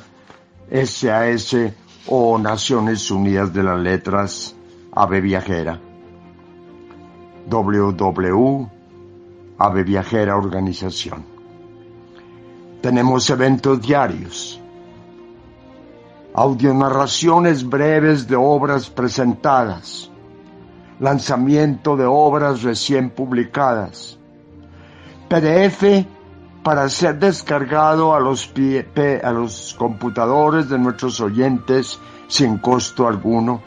SAS 0.70 1.56
o 2.08 2.38
Naciones 2.38 3.10
Unidas 3.12 3.54
de 3.54 3.64
las 3.64 3.80
Letras 3.80 4.56
Ave 4.94 5.22
Viajera. 5.22 5.80
Ave 9.60 9.84
Viajera 9.84 10.38
Organización. 10.38 11.26
Tenemos 12.82 13.30
eventos 13.30 13.82
diarios, 13.82 14.62
audionarraciones 16.34 17.68
breves 17.68 18.28
de 18.28 18.36
obras 18.36 18.90
presentadas, 18.90 20.12
lanzamiento 21.00 21.96
de 21.96 22.06
obras 22.06 22.64
recién 22.64 23.10
publicadas, 23.10 24.18
PDF 25.30 26.06
para 26.64 26.90
ser 26.90 27.20
descargado 27.20 28.14
a 28.14 28.20
los, 28.20 28.52
a 29.24 29.32
los 29.32 29.76
computadores 29.78 30.70
de 30.70 30.78
nuestros 30.78 31.22
oyentes 31.22 32.00
sin 32.28 32.58
costo 32.58 33.08
alguno, 33.08 33.62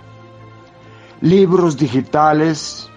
libros 1.20 1.76
digitales, 1.76 2.88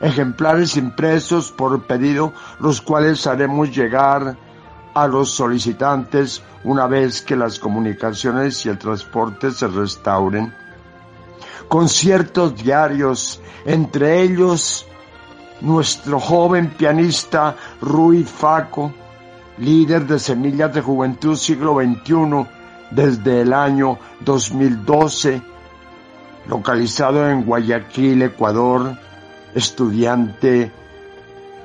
ejemplares 0.00 0.76
impresos 0.76 1.50
por 1.50 1.82
pedido, 1.86 2.32
los 2.60 2.80
cuales 2.80 3.26
haremos 3.26 3.74
llegar 3.74 4.36
a 4.94 5.06
los 5.06 5.30
solicitantes 5.30 6.42
una 6.64 6.86
vez 6.86 7.22
que 7.22 7.36
las 7.36 7.58
comunicaciones 7.58 8.64
y 8.66 8.68
el 8.68 8.78
transporte 8.78 9.50
se 9.50 9.66
restauren. 9.68 10.54
Conciertos 11.72 12.54
diarios, 12.62 13.40
entre 13.64 14.20
ellos 14.20 14.84
nuestro 15.62 16.20
joven 16.20 16.68
pianista 16.76 17.56
Rui 17.80 18.24
Faco, 18.24 18.92
líder 19.56 20.06
de 20.06 20.18
Semillas 20.18 20.74
de 20.74 20.82
Juventud 20.82 21.34
siglo 21.34 21.76
XXI 21.80 22.46
desde 22.90 23.40
el 23.40 23.54
año 23.54 23.98
2012, 24.20 25.40
localizado 26.46 27.30
en 27.30 27.42
Guayaquil, 27.42 28.20
Ecuador, 28.20 28.94
estudiante 29.54 30.70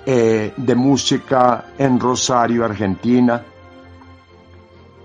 eh, 0.06 0.54
de 0.56 0.76
música 0.76 1.66
en 1.78 2.00
Rosario, 2.00 2.64
Argentina. 2.64 3.44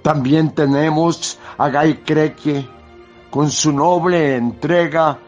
También 0.00 0.54
tenemos 0.54 1.40
a 1.58 1.70
Guy 1.70 1.94
Creque 2.04 2.81
con 3.32 3.50
su 3.50 3.72
noble 3.72 4.36
entrega 4.36 5.18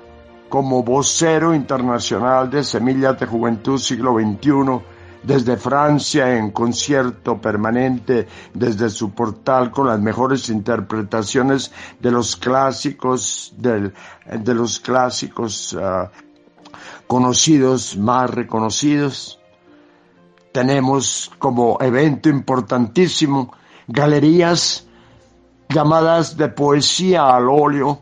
como 0.51 0.83
vocero 0.83 1.55
internacional 1.55 2.51
de 2.51 2.63
Semillas 2.63 3.19
de 3.19 3.25
Juventud 3.25 3.79
siglo 3.79 4.17
XXI 4.19 5.23
desde 5.23 5.57
Francia 5.57 6.37
en 6.37 6.51
concierto 6.51 7.41
permanente 7.41 8.29
desde 8.53 8.91
su 8.91 9.13
portal 9.13 9.71
con 9.71 9.87
las 9.87 9.99
mejores 10.01 10.51
interpretaciones 10.51 11.73
de 11.99 12.11
los 12.11 12.37
clásicos 12.37 13.55
de 13.57 14.55
los 14.55 14.81
clásicos 14.81 15.75
ah, 15.81 16.11
conocidos, 17.07 17.97
más 17.97 18.29
reconocidos. 18.29 19.41
Tenemos 20.53 21.33
como 21.39 21.79
evento 21.81 22.29
importantísimo 22.29 23.55
galerías 23.89 24.87
llamadas 25.75 26.37
de 26.37 26.49
poesía 26.49 27.35
al 27.35 27.49
óleo, 27.49 27.99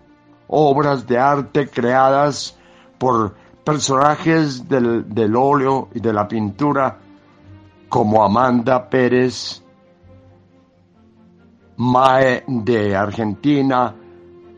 obras 0.49 1.07
de 1.07 1.19
arte 1.19 1.69
creadas 1.69 2.55
por 2.99 3.35
personajes 3.65 4.69
del, 4.69 5.09
del 5.15 5.35
óleo 5.35 5.89
y 5.95 6.01
de 6.01 6.13
la 6.13 6.29
pintura 6.29 6.99
como 7.89 8.23
Amanda 8.23 8.91
Pérez, 8.91 9.63
Mae 11.79 12.45
de 12.47 12.95
Argentina, 12.95 13.95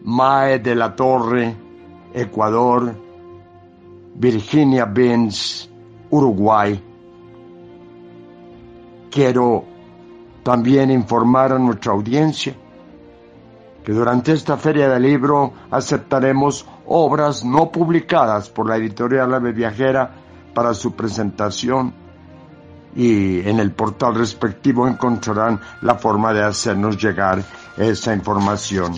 Mae 0.03 0.59
de 0.59 0.75
la 0.75 0.97
Torre, 0.97 1.55
Ecuador, 2.13 2.97
Virginia 4.17 4.87
Benz, 4.87 5.71
Uruguay. 6.11 6.83
Quiero 9.09 9.65
también 10.43 10.91
informar 10.91 11.53
a 11.53 11.59
nuestra 11.61 11.93
audiencia 11.93 12.57
que 13.85 13.93
durante 13.93 14.33
esta 14.33 14.57
feria 14.57 14.89
del 14.89 15.03
libro 15.03 15.53
aceptaremos 15.71 16.67
obras 16.87 17.45
no 17.45 17.71
publicadas 17.71 18.49
por 18.49 18.67
la 18.69 18.77
editorial 18.77 19.35
Ave 19.35 19.53
Viajera 19.53 20.11
para 20.55 20.73
su 20.73 20.95
presentación 20.95 21.93
y 22.97 23.47
en 23.47 23.61
el 23.61 23.73
portal 23.73 24.15
respectivo 24.15 24.89
encontrarán 24.89 25.61
la 25.83 25.97
forma 25.97 26.33
de 26.33 26.45
hacernos 26.45 26.97
llegar 26.97 27.43
esa 27.77 28.15
información. 28.15 28.95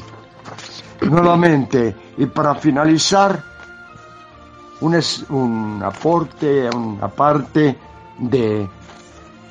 Nuevamente, 1.01 1.97
y 2.19 2.27
para 2.27 2.55
finalizar, 2.55 3.43
un, 4.81 5.01
un 5.31 5.83
aporte, 5.83 6.69
una 6.71 7.09
parte 7.09 7.77
de 8.19 8.69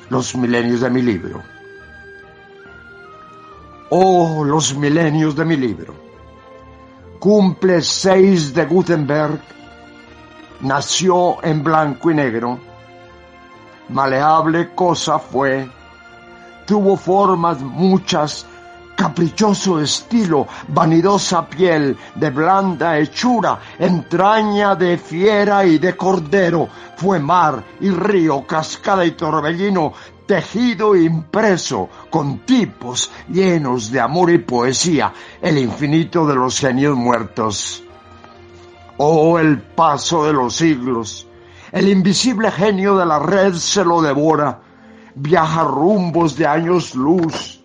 los 0.08 0.36
milenios 0.36 0.80
de 0.80 0.90
mi 0.90 1.02
libro. 1.02 1.55
Oh, 3.88 4.42
los 4.44 4.74
milenios 4.74 5.36
de 5.36 5.44
mi 5.44 5.56
libro. 5.56 5.94
Cumple 7.20 7.80
seis 7.82 8.52
de 8.52 8.66
Gutenberg, 8.66 9.40
nació 10.60 11.42
en 11.44 11.62
blanco 11.62 12.10
y 12.10 12.14
negro, 12.14 12.58
maleable 13.88 14.74
cosa 14.74 15.20
fue, 15.20 15.68
tuvo 16.66 16.96
formas 16.96 17.60
muchas, 17.60 18.44
caprichoso 18.96 19.80
estilo, 19.80 20.48
vanidosa 20.66 21.46
piel, 21.48 21.96
de 22.16 22.30
blanda 22.30 22.98
hechura, 22.98 23.60
entraña 23.78 24.74
de 24.74 24.98
fiera 24.98 25.64
y 25.64 25.78
de 25.78 25.96
cordero, 25.96 26.68
fue 26.96 27.20
mar 27.20 27.62
y 27.80 27.90
río, 27.90 28.44
cascada 28.46 29.04
y 29.04 29.12
torbellino, 29.12 29.92
tejido 30.26 30.96
impreso, 30.96 31.88
con 32.10 32.40
tipos 32.40 33.10
llenos 33.28 33.90
de 33.90 34.00
amor 34.00 34.30
y 34.30 34.38
poesía, 34.38 35.12
el 35.40 35.58
infinito 35.58 36.26
de 36.26 36.34
los 36.34 36.58
genios 36.58 36.96
muertos. 36.96 37.82
Oh, 38.98 39.38
el 39.38 39.60
paso 39.60 40.24
de 40.24 40.32
los 40.32 40.56
siglos, 40.56 41.26
el 41.72 41.88
invisible 41.88 42.50
genio 42.50 42.96
de 42.96 43.06
la 43.06 43.18
red 43.18 43.54
se 43.54 43.84
lo 43.84 44.02
devora, 44.02 44.60
viaja 45.14 45.64
rumbos 45.64 46.36
de 46.36 46.46
años 46.46 46.94
luz. 46.94 47.62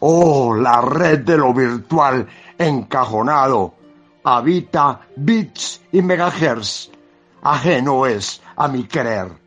Oh, 0.00 0.54
la 0.54 0.80
red 0.80 1.20
de 1.20 1.36
lo 1.36 1.52
virtual 1.52 2.26
encajonado, 2.58 3.74
habita 4.24 5.00
bits 5.16 5.82
y 5.92 6.02
megahertz, 6.02 6.90
ajeno 7.42 8.06
es 8.06 8.42
a 8.56 8.68
mi 8.68 8.84
querer. 8.84 9.39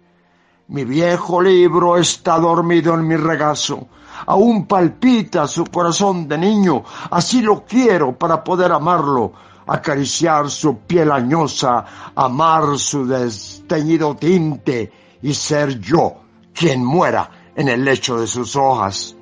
Mi 0.67 0.86
viejo 0.86 1.41
libro 1.41 1.97
está 1.97 2.39
dormido 2.39 2.93
en 2.93 3.06
mi 3.06 3.17
regazo, 3.17 3.88
aún 4.26 4.65
palpita 4.65 5.45
su 5.45 5.65
corazón 5.65 6.28
de 6.28 6.38
niño, 6.38 6.84
así 7.12 7.41
lo 7.41 7.65
quiero 7.65 8.17
para 8.17 8.41
poder 8.41 8.71
amarlo, 8.71 9.34
acariciar 9.67 10.49
su 10.49 10.78
piel 10.80 11.12
añosa, 11.12 11.86
amar 12.15 12.78
su 12.78 13.06
desteñido 13.06 14.15
tinte 14.15 14.91
y 15.21 15.34
ser 15.34 15.80
yo 15.80 16.13
quien 16.54 16.86
muera 16.86 17.30
en 17.56 17.67
el 17.67 17.84
lecho 17.84 18.19
de 18.19 18.28
sus 18.28 18.56
hojas. 18.56 19.15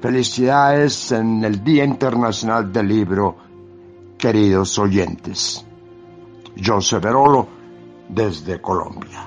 Felicidades 0.00 1.12
en 1.12 1.44
el 1.44 1.62
Día 1.62 1.84
Internacional 1.84 2.72
del 2.72 2.88
Libro, 2.88 3.36
queridos 4.16 4.78
oyentes. 4.78 5.66
José 6.64 6.98
Verolo, 6.98 7.46
desde 8.08 8.60
Colombia. 8.60 9.25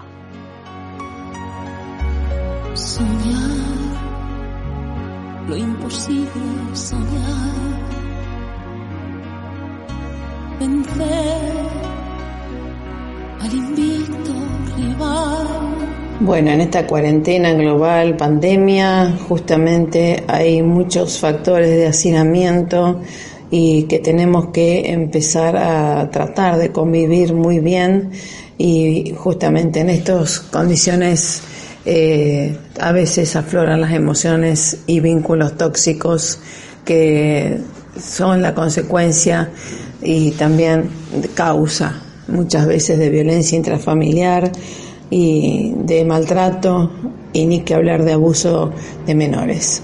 Soñar 2.74 3.70
lo 5.50 5.58
imposible, 5.58 6.28
soñar. 6.74 7.80
Vencer 10.60 11.08
al 13.42 13.54
invicto 13.54 14.34
rival. 14.78 15.48
Bueno, 16.20 16.52
en 16.52 16.62
esta 16.62 16.86
cuarentena 16.86 17.54
global, 17.54 18.16
pandemia, 18.16 19.18
justamente 19.28 20.24
hay 20.28 20.62
muchos 20.62 21.18
factores 21.18 21.70
de 21.70 21.88
hacinamiento 21.88 23.02
y 23.50 23.84
que 23.84 24.00
tenemos 24.00 24.50
que 24.50 24.92
empezar 24.92 25.58
a 25.58 26.12
tratar 26.12 26.58
de 26.58 26.72
convivir 26.72 27.34
muy 27.34 27.60
bien 27.60 28.12
y 28.58 29.14
justamente 29.18 29.80
en 29.80 29.90
estas 29.90 30.42
condiciones 30.42 31.42
eh, 31.91 32.56
a 32.80 32.91
veces 32.91 33.36
afloran 33.36 33.82
las 33.82 33.93
emociones 33.93 34.82
y 34.86 34.99
vínculos 34.99 35.58
tóxicos 35.58 36.39
que 36.86 37.58
son 37.99 38.43
la 38.43 38.54
consecuencia 38.54 39.49
y 39.99 40.30
también 40.34 40.88
causa 41.34 41.99
muchas 42.28 42.67
veces 42.67 42.99
de 42.99 43.10
violencia 43.10 43.56
intrafamiliar 43.56 44.52
y 45.10 45.73
de 45.78 46.06
maltrato 46.06 46.91
y 47.34 47.46
ni 47.46 47.62
que 47.62 47.76
hablar 47.76 48.04
de 48.04 48.13
abuso 48.13 48.72
de 49.06 49.15
menores. 49.15 49.82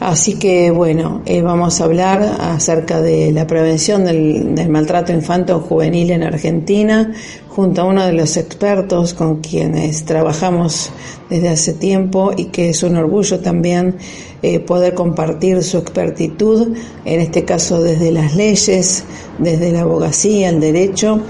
Así 0.00 0.38
que 0.38 0.70
bueno, 0.70 1.20
eh, 1.26 1.42
vamos 1.42 1.80
a 1.80 1.84
hablar 1.84 2.22
acerca 2.40 3.02
de 3.02 3.32
la 3.32 3.46
prevención 3.46 4.04
del, 4.04 4.54
del 4.54 4.70
maltrato 4.70 5.12
infanto 5.12 5.60
juvenil 5.60 6.10
en 6.10 6.22
Argentina 6.22 7.12
junto 7.48 7.82
a 7.82 7.84
uno 7.84 8.06
de 8.06 8.14
los 8.14 8.38
expertos 8.38 9.12
con 9.12 9.40
quienes 9.40 10.04
trabajamos 10.04 10.90
desde 11.28 11.50
hace 11.50 11.74
tiempo 11.74 12.32
y 12.34 12.46
que 12.46 12.70
es 12.70 12.82
un 12.82 12.96
orgullo 12.96 13.40
también 13.40 13.96
eh, 14.42 14.60
poder 14.60 14.94
compartir 14.94 15.62
su 15.62 15.76
expertitud, 15.76 16.74
en 17.04 17.20
este 17.20 17.44
caso 17.44 17.82
desde 17.82 18.10
las 18.10 18.34
leyes, 18.34 19.04
desde 19.38 19.72
la 19.72 19.82
abogacía, 19.82 20.48
el 20.48 20.60
derecho 20.60 21.20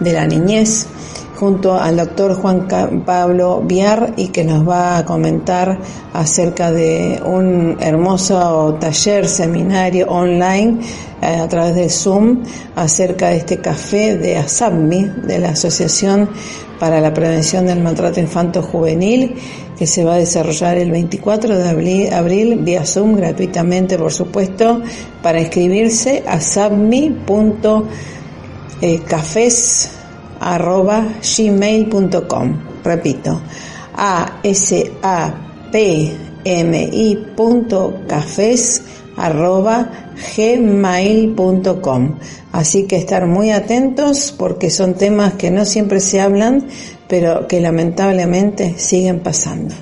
de 0.00 0.12
la 0.12 0.26
niñez 0.26 0.88
junto 1.36 1.74
al 1.74 1.96
doctor 1.96 2.34
Juan 2.34 2.66
Pablo 3.04 3.62
Viar 3.62 4.14
y 4.16 4.28
que 4.28 4.44
nos 4.44 4.66
va 4.66 4.98
a 4.98 5.04
comentar 5.04 5.78
acerca 6.12 6.72
de 6.72 7.20
un 7.24 7.76
hermoso 7.80 8.76
taller, 8.80 9.28
seminario 9.28 10.06
online 10.08 10.80
eh, 11.20 11.36
a 11.36 11.48
través 11.48 11.74
de 11.74 11.88
Zoom 11.90 12.42
acerca 12.74 13.28
de 13.28 13.36
este 13.36 13.58
café 13.58 14.16
de 14.16 14.36
ASAPMI, 14.38 15.04
de 15.26 15.38
la 15.38 15.50
Asociación 15.50 16.30
para 16.80 17.00
la 17.00 17.12
Prevención 17.12 17.66
del 17.66 17.80
Maltrato 17.80 18.20
Infanto 18.20 18.62
Juvenil, 18.62 19.34
que 19.78 19.86
se 19.86 20.04
va 20.04 20.14
a 20.14 20.18
desarrollar 20.18 20.78
el 20.78 20.90
24 20.90 21.58
de 21.58 21.68
abril, 21.68 22.12
abril 22.12 22.58
vía 22.60 22.86
Zoom 22.86 23.16
gratuitamente, 23.16 23.98
por 23.98 24.12
supuesto, 24.12 24.82
para 25.22 25.40
inscribirse 25.40 26.22
a 26.26 26.40
sabmi.cafés 26.40 27.20
arroba 30.46 31.04
gmail.com. 31.20 32.56
Repito, 32.84 33.40
a 33.96 34.38
s 34.44 34.92
a 35.02 35.34
p 35.72 36.16
m 36.44 36.88
i 36.92 37.16
punto 37.36 38.02
cafés 38.06 38.82
arroba 39.16 39.90
gmail.com. 40.36 42.18
Así 42.52 42.86
que 42.86 42.96
estar 42.96 43.26
muy 43.26 43.50
atentos 43.50 44.32
porque 44.38 44.70
son 44.70 44.94
temas 44.94 45.34
que 45.34 45.50
no 45.50 45.64
siempre 45.64 45.98
se 46.00 46.20
hablan, 46.20 46.68
pero 47.08 47.48
que 47.48 47.60
lamentablemente 47.60 48.78
siguen 48.78 49.20
pasando. 49.20 49.74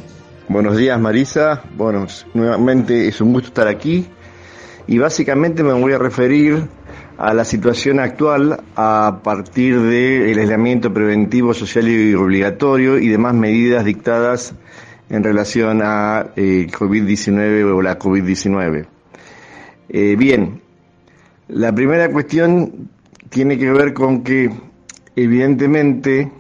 Buenos 0.49 0.77
días 0.77 0.99
Marisa, 1.01 1.63
bueno, 1.77 2.07
nuevamente 2.33 3.09
es 3.09 3.21
un 3.21 3.33
gusto 3.33 3.49
estar 3.49 3.69
aquí 3.69 4.07
y 4.87 4.99
básicamente 4.99 5.63
me 5.63 5.73
voy 5.73 5.93
a 5.93 5.99
referir 5.99 6.69
a 7.17 7.33
la 7.33 7.45
situación 7.45 8.01
actual 8.01 8.63
a 8.77 9.21
partir 9.23 9.81
del 9.81 10.39
aislamiento 10.39 10.93
preventivo 10.93 11.55
social 11.55 11.89
y 11.89 12.15
obligatorio 12.15 12.99
y 12.99 13.09
demás 13.09 13.35
medidas 13.35 13.85
dictadas 13.85 14.55
en 15.09 15.23
relación 15.23 15.81
a 15.83 16.33
eh, 16.37 16.67
COVID-19 16.71 17.73
o 17.73 17.83
la 17.83 17.99
COVID-19. 17.99 18.87
Eh, 19.89 20.17
bien, 20.19 20.61
la 21.49 21.73
primera 21.73 22.11
cuestión 22.11 22.91
tiene 23.29 23.59
que 23.59 23.71
ver 23.71 23.93
con 23.93 24.25
que 24.25 24.51
evidentemente 25.15 26.31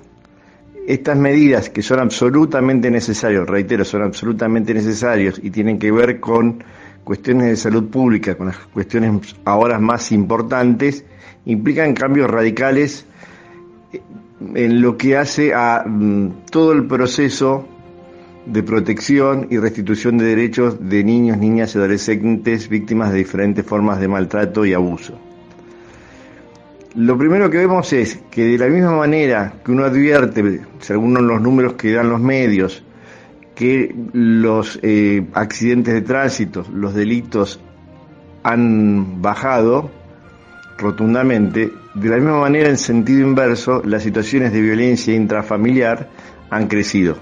estas 0.86 1.16
medidas 1.16 1.70
que 1.70 1.82
son 1.82 2.00
absolutamente 2.00 2.90
necesarias, 2.90 3.46
reitero, 3.46 3.84
son 3.84 4.02
absolutamente 4.02 4.74
necesarias 4.74 5.40
y 5.42 5.50
tienen 5.50 5.78
que 5.78 5.92
ver 5.92 6.20
con 6.20 6.62
cuestiones 7.04 7.48
de 7.48 7.56
salud 7.56 7.84
pública, 7.90 8.36
con 8.36 8.48
las 8.48 8.56
cuestiones 8.56 9.36
ahora 9.44 9.78
más 9.78 10.10
importantes, 10.10 11.04
implican 11.44 11.94
cambios 11.94 12.30
radicales 12.30 13.06
en 14.54 14.80
lo 14.80 14.96
que 14.96 15.16
hace 15.16 15.54
a 15.54 15.84
mm, 15.86 16.46
todo 16.50 16.72
el 16.72 16.86
proceso 16.86 17.68
de 18.46 18.62
protección 18.62 19.46
y 19.50 19.58
restitución 19.58 20.18
de 20.18 20.26
derechos 20.26 20.76
de 20.80 21.04
niños, 21.04 21.38
niñas 21.38 21.74
y 21.74 21.78
adolescentes 21.78 22.68
víctimas 22.68 23.12
de 23.12 23.18
diferentes 23.18 23.64
formas 23.64 24.00
de 24.00 24.08
maltrato 24.08 24.66
y 24.66 24.74
abuso. 24.74 25.18
Lo 26.94 27.18
primero 27.18 27.50
que 27.50 27.58
vemos 27.58 27.92
es 27.92 28.20
que 28.30 28.44
de 28.44 28.58
la 28.58 28.68
misma 28.68 28.96
manera 28.96 29.54
que 29.64 29.72
uno 29.72 29.84
advierte, 29.84 30.60
según 30.80 31.14
los 31.26 31.40
números 31.40 31.72
que 31.74 31.92
dan 31.92 32.08
los 32.08 32.20
medios, 32.20 32.84
que 33.54 33.94
los 34.12 34.78
eh, 34.82 35.26
accidentes 35.32 35.94
de 35.94 36.02
tránsito, 36.02 36.64
los 36.72 36.94
delitos 36.94 37.60
han 38.42 39.22
bajado 39.22 39.90
rotundamente, 40.76 41.72
de 41.94 42.08
la 42.08 42.16
misma 42.16 42.40
manera 42.40 42.68
en 42.68 42.78
sentido 42.78 43.26
inverso, 43.26 43.82
las 43.84 44.02
situaciones 44.02 44.52
de 44.52 44.60
violencia 44.60 45.14
intrafamiliar 45.14 46.08
han 46.50 46.66
crecido. 46.66 47.16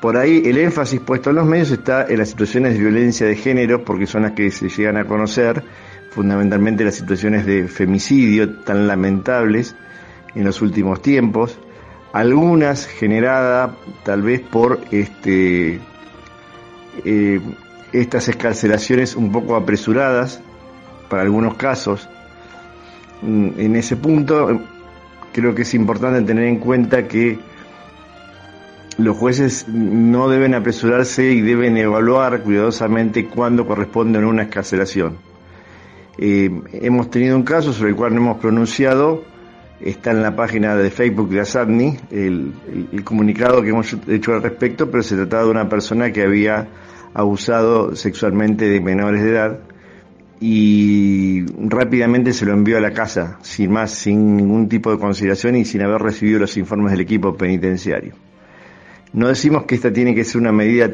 Por 0.00 0.16
ahí 0.16 0.42
el 0.46 0.56
énfasis 0.56 1.00
puesto 1.00 1.30
en 1.30 1.36
los 1.36 1.46
medios 1.46 1.70
está 1.70 2.06
en 2.08 2.18
las 2.18 2.30
situaciones 2.30 2.74
de 2.74 2.80
violencia 2.80 3.26
de 3.26 3.36
género, 3.36 3.84
porque 3.84 4.06
son 4.06 4.22
las 4.22 4.32
que 4.32 4.50
se 4.50 4.68
llegan 4.68 4.96
a 4.96 5.04
conocer, 5.04 5.62
fundamentalmente 6.10 6.84
las 6.84 6.94
situaciones 6.94 7.44
de 7.44 7.68
femicidio 7.68 8.50
tan 8.60 8.86
lamentables 8.86 9.76
en 10.34 10.44
los 10.44 10.62
últimos 10.62 11.02
tiempos, 11.02 11.58
algunas 12.12 12.86
generadas 12.86 13.72
tal 14.02 14.22
vez 14.22 14.40
por 14.40 14.80
este 14.90 15.80
eh, 17.04 17.40
estas 17.92 18.28
escarcelaciones 18.28 19.16
un 19.16 19.32
poco 19.32 19.56
apresuradas 19.56 20.40
para 21.08 21.22
algunos 21.22 21.54
casos. 21.54 22.08
Mm, 23.22 23.48
en 23.58 23.76
ese 23.76 23.96
punto 23.96 24.60
creo 25.32 25.54
que 25.54 25.62
es 25.62 25.74
importante 25.74 26.22
tener 26.22 26.44
en 26.44 26.58
cuenta 26.58 27.06
que 27.06 27.38
los 28.98 29.16
jueces 29.16 29.66
no 29.68 30.28
deben 30.28 30.54
apresurarse 30.54 31.32
y 31.32 31.40
deben 31.40 31.76
evaluar 31.76 32.42
cuidadosamente 32.42 33.26
cuándo 33.26 33.66
corresponde 33.66 34.18
una 34.18 34.42
escarcelación. 34.42 35.16
Eh, 36.18 36.50
hemos 36.72 37.10
tenido 37.10 37.36
un 37.36 37.44
caso 37.44 37.72
sobre 37.72 37.90
el 37.90 37.96
cual 37.96 38.14
no 38.14 38.20
hemos 38.20 38.38
pronunciado 38.38 39.24
está 39.80 40.10
en 40.10 40.22
la 40.22 40.36
página 40.36 40.76
de 40.76 40.90
Facebook 40.90 41.30
de 41.30 41.40
ASADNI 41.40 41.96
el, 42.10 42.52
comunicado 43.04 43.62
que 43.62 43.70
hemos 43.70 43.96
hecho 44.08 44.34
al 44.34 44.42
respecto, 44.42 44.90
pero 44.90 45.02
se 45.02 45.16
trataba 45.16 45.44
de 45.44 45.50
una 45.50 45.68
persona 45.68 46.12
que 46.12 46.22
había 46.22 46.68
abusado 47.14 47.96
sexualmente 47.96 48.68
de 48.68 48.80
menores 48.80 49.22
de 49.22 49.30
edad 49.30 49.58
y 50.40 51.44
rápidamente 51.58 52.32
se 52.32 52.46
lo 52.46 52.52
envió 52.52 52.78
a 52.78 52.80
la 52.80 52.92
casa, 52.92 53.38
sin 53.42 53.72
más, 53.72 53.90
sin 53.90 54.36
ningún 54.36 54.68
tipo 54.68 54.90
de 54.90 54.98
consideración 54.98 55.56
y 55.56 55.64
sin 55.64 55.82
haber 55.82 56.00
recibido 56.00 56.38
los 56.38 56.56
informes 56.56 56.92
del 56.92 57.00
equipo 57.00 57.34
penitenciario. 57.36 58.14
No 59.12 59.28
decimos 59.28 59.64
que 59.64 59.74
esta 59.74 59.92
tiene 59.92 60.14
que 60.14 60.24
ser 60.24 60.40
una 60.40 60.52
medida 60.52 60.88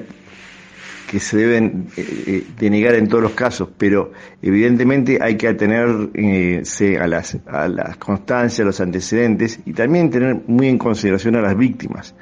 que 1.07 1.21
se 1.21 1.37
deben 1.37 1.87
eh, 1.97 2.25
eh, 2.27 2.47
denegar 2.59 2.95
en 2.95 3.09
todos 3.09 3.23
los 3.23 3.33
casos, 3.33 3.69
pero 3.79 4.13
evidentemente 4.43 5.19
hay 5.21 5.37
que 5.37 5.49
atenerse 5.49 6.95
eh, 6.95 6.99
a, 6.99 7.07
las, 7.07 7.39
a 7.47 7.69
las 7.69 7.97
constancias, 7.97 8.61
a 8.61 8.65
los 8.65 8.81
antecedentes 8.81 9.61
y 9.65 9.73
también 9.73 10.11
tener 10.11 10.43
muy 10.47 10.69
en 10.69 10.79
consideración 10.79 11.37
a 11.37 11.41
las 11.41 11.57
víctimas 11.57 12.15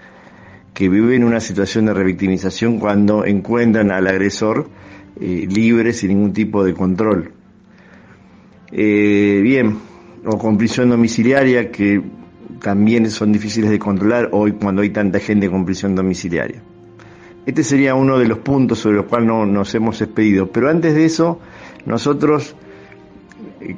que 0.75 0.89
viven 0.89 1.25
una 1.25 1.41
situación 1.41 1.87
de 1.87 1.95
revictimización 1.95 2.79
cuando 2.79 3.25
encuentran 3.25 3.91
al 3.93 4.07
agresor 4.09 4.69
libre 5.21 5.93
sin 5.93 6.09
ningún 6.09 6.33
tipo 6.33 6.65
de 6.65 6.75
control. 6.75 7.33
bien, 8.73 9.79
o 10.25 10.37
con 10.37 10.59
prisión 10.59 10.91
domiciliaria 10.91 11.71
que 11.71 12.03
también 12.61 13.09
son 13.09 13.31
difíciles 13.31 13.71
de 13.71 13.79
controlar 13.79 14.31
hoy 14.33 14.53
cuando 14.53 14.83
hay 14.83 14.91
tanta 14.91 15.21
gente 15.21 15.49
con 15.49 15.65
prisión 15.65 15.95
domiciliaria. 15.95 16.61
Este 17.47 17.63
sería 17.63 17.95
uno 17.95 18.19
de 18.19 18.27
los 18.27 18.39
puntos 18.39 18.79
sobre 18.79 18.97
los 18.97 19.07
cuales 19.07 19.29
no, 19.29 19.45
nos 19.45 19.75
hemos 19.75 20.01
expedido. 20.01 20.47
Pero 20.51 20.71
antes 20.71 20.95
de 20.95 21.05
eso, 21.05 21.41
nosotros, 21.85 22.57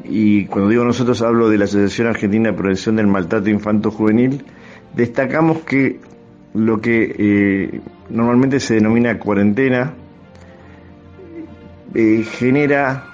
y 0.05 0.47
cuando 0.47 0.71
digo 0.71 0.85
nosotros 0.85 1.21
hablo 1.23 1.49
de 1.49 1.59
la 1.59 1.65
Asociación 1.65 2.07
Argentina 2.07 2.51
de 2.51 2.57
Prevención 2.57 2.97
del 2.97 3.09
Maltrato 3.09 3.51
Infanto 3.51 3.91
Juvenil, 3.91 4.45
destacamos 4.95 5.61
que 5.61 5.99
lo 6.55 6.81
que 6.81 7.15
eh, 7.19 7.81
normalmente 8.09 8.61
se 8.61 8.75
denomina 8.75 9.19
cuarentena 9.19 9.95
eh, 11.95 12.25
genera 12.25 13.05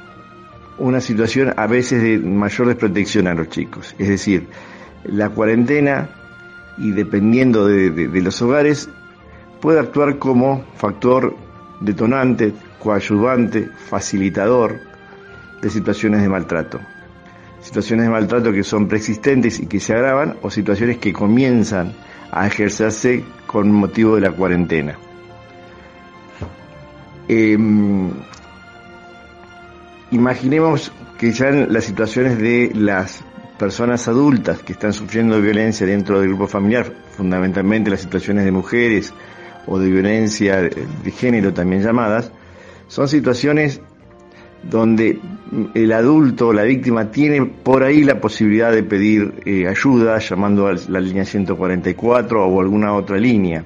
una 0.78 1.00
situación 1.00 1.54
a 1.56 1.66
veces 1.66 2.02
de 2.02 2.18
mayor 2.18 2.68
desprotección 2.68 3.26
a 3.26 3.34
los 3.34 3.48
chicos. 3.48 3.94
Es 3.98 4.08
decir, 4.08 4.48
la 5.04 5.30
cuarentena, 5.30 6.10
y 6.76 6.90
dependiendo 6.90 7.66
de, 7.66 7.90
de 7.90 8.20
los 8.20 8.40
hogares, 8.42 8.90
puede 9.62 9.78
actuar 9.78 10.18
como 10.18 10.64
factor 10.74 11.36
detonante, 11.80 12.52
coadyuvante, 12.80 13.70
facilitador 13.88 14.80
de 15.62 15.70
situaciones 15.70 16.20
de 16.20 16.28
maltrato. 16.28 16.80
Situaciones 17.60 18.06
de 18.06 18.10
maltrato 18.10 18.52
que 18.52 18.64
son 18.64 18.88
preexistentes 18.88 19.60
y 19.60 19.66
que 19.66 19.78
se 19.78 19.94
agravan 19.94 20.36
o 20.42 20.50
situaciones 20.50 20.98
que 20.98 21.12
comienzan 21.12 21.94
a 22.32 22.48
ejercerse 22.48 23.24
con 23.46 23.70
motivo 23.70 24.16
de 24.16 24.22
la 24.22 24.32
cuarentena. 24.32 24.98
Em, 27.28 28.10
imaginemos 30.10 30.90
que 31.16 31.30
ya 31.30 31.50
en 31.50 31.72
las 31.72 31.84
situaciones 31.84 32.36
de 32.36 32.72
las 32.74 33.22
personas 33.60 34.08
adultas 34.08 34.60
que 34.64 34.72
están 34.72 34.92
sufriendo 34.92 35.40
violencia 35.40 35.86
dentro 35.86 36.18
del 36.18 36.30
grupo 36.30 36.48
familiar, 36.48 36.92
fundamentalmente 37.16 37.90
las 37.90 38.00
situaciones 38.00 38.44
de 38.44 38.50
mujeres 38.50 39.14
o 39.66 39.78
de 39.78 39.90
violencia 39.90 40.60
de 40.62 41.10
género 41.10 41.52
también 41.52 41.82
llamadas, 41.82 42.32
son 42.88 43.08
situaciones 43.08 43.80
donde 44.62 45.18
el 45.74 45.92
adulto 45.92 46.48
o 46.48 46.52
la 46.52 46.62
víctima 46.62 47.10
tiene 47.10 47.44
por 47.44 47.82
ahí 47.82 48.04
la 48.04 48.20
posibilidad 48.20 48.72
de 48.72 48.82
pedir 48.82 49.34
eh, 49.44 49.66
ayuda 49.66 50.18
llamando 50.18 50.68
a 50.68 50.74
la 50.88 51.00
línea 51.00 51.24
144 51.24 52.46
o 52.46 52.60
alguna 52.60 52.94
otra 52.94 53.18
línea. 53.18 53.64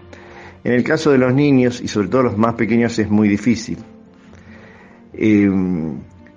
En 0.64 0.72
el 0.72 0.82
caso 0.82 1.12
de 1.12 1.18
los 1.18 1.32
niños 1.32 1.80
y 1.80 1.88
sobre 1.88 2.08
todo 2.08 2.24
los 2.24 2.38
más 2.38 2.54
pequeños 2.54 2.98
es 2.98 3.08
muy 3.08 3.28
difícil. 3.28 3.78
Eh, 5.12 5.48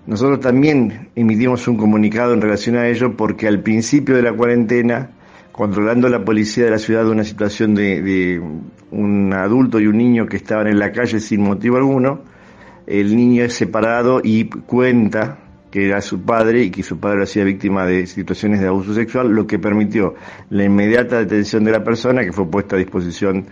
nosotros 0.05 0.39
también 0.39 1.09
emitimos 1.15 1.67
un 1.67 1.77
comunicado 1.77 2.33
en 2.33 2.41
relación 2.41 2.75
a 2.75 2.87
ello 2.87 3.15
porque 3.15 3.47
al 3.47 3.61
principio 3.61 4.15
de 4.15 4.23
la 4.23 4.33
cuarentena, 4.33 5.11
controlando 5.59 6.07
la 6.07 6.23
policía 6.23 6.63
de 6.63 6.71
la 6.71 6.77
ciudad 6.79 7.05
una 7.09 7.25
situación 7.25 7.75
de, 7.75 8.41
un 8.91 9.33
adulto 9.33 9.81
y 9.81 9.87
un 9.87 9.97
niño 9.97 10.25
que 10.25 10.37
estaban 10.37 10.67
en 10.67 10.79
la 10.79 10.93
calle 10.93 11.19
sin 11.19 11.41
motivo 11.41 11.75
alguno, 11.75 12.21
el 12.87 13.13
niño 13.13 13.43
es 13.43 13.55
separado 13.55 14.21
y 14.23 14.45
cuenta 14.45 15.37
que 15.69 15.87
era 15.87 15.99
su 15.99 16.21
padre 16.21 16.63
y 16.63 16.71
que 16.71 16.81
su 16.81 16.97
padre 16.97 17.23
hacía 17.23 17.43
víctima 17.43 17.85
de 17.85 18.07
situaciones 18.07 18.61
de 18.61 18.67
abuso 18.67 18.93
sexual, 18.93 19.31
lo 19.31 19.47
que 19.47 19.59
permitió 19.59 20.15
la 20.49 20.63
inmediata 20.63 21.17
detención 21.17 21.65
de 21.65 21.73
la 21.73 21.83
persona 21.83 22.23
que 22.23 22.31
fue 22.31 22.49
puesta 22.49 22.77
a 22.77 22.79
disposición 22.79 23.47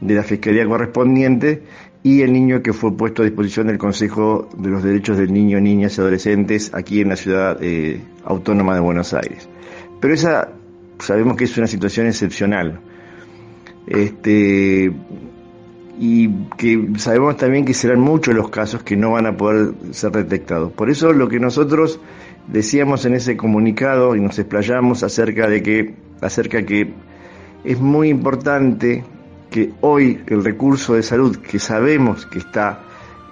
de 0.00 0.14
la 0.14 0.22
Fiscalía 0.22 0.64
correspondiente 0.64 1.64
y 2.04 2.22
el 2.22 2.32
niño 2.32 2.62
que 2.62 2.72
fue 2.72 2.96
puesto 2.96 3.22
a 3.22 3.24
disposición 3.24 3.66
del 3.66 3.78
Consejo 3.78 4.48
de 4.56 4.70
los 4.70 4.84
Derechos 4.84 5.18
del 5.18 5.32
Niño, 5.32 5.58
Niñas 5.58 5.98
y 5.98 6.02
Adolescentes 6.02 6.72
aquí 6.72 7.00
en 7.00 7.08
la 7.08 7.16
ciudad 7.16 7.58
eh, 7.60 8.00
autónoma 8.24 8.76
de 8.76 8.80
Buenos 8.80 9.12
Aires. 9.12 9.48
Pero 10.00 10.14
esa 10.14 10.52
sabemos 10.98 11.36
que 11.36 11.44
es 11.44 11.56
una 11.58 11.66
situación 11.66 12.06
excepcional. 12.06 12.80
Este, 13.86 14.92
y 15.98 16.28
que 16.56 16.88
sabemos 16.96 17.36
también 17.36 17.64
que 17.64 17.74
serán 17.74 18.00
muchos 18.00 18.34
los 18.34 18.50
casos 18.50 18.82
que 18.82 18.96
no 18.96 19.12
van 19.12 19.26
a 19.26 19.36
poder 19.36 19.72
ser 19.92 20.12
detectados. 20.12 20.72
Por 20.72 20.90
eso 20.90 21.12
lo 21.12 21.28
que 21.28 21.40
nosotros 21.40 21.98
decíamos 22.46 23.04
en 23.04 23.14
ese 23.14 23.36
comunicado 23.36 24.14
y 24.14 24.20
nos 24.20 24.38
explayamos 24.38 25.02
acerca 25.02 25.48
de 25.48 25.62
que 25.62 25.94
acerca 26.20 26.64
que 26.64 26.92
es 27.64 27.80
muy 27.80 28.08
importante 28.08 29.04
que 29.50 29.72
hoy 29.80 30.20
el 30.26 30.44
recurso 30.44 30.94
de 30.94 31.02
salud 31.02 31.36
que 31.36 31.58
sabemos 31.58 32.26
que 32.26 32.38
está 32.38 32.80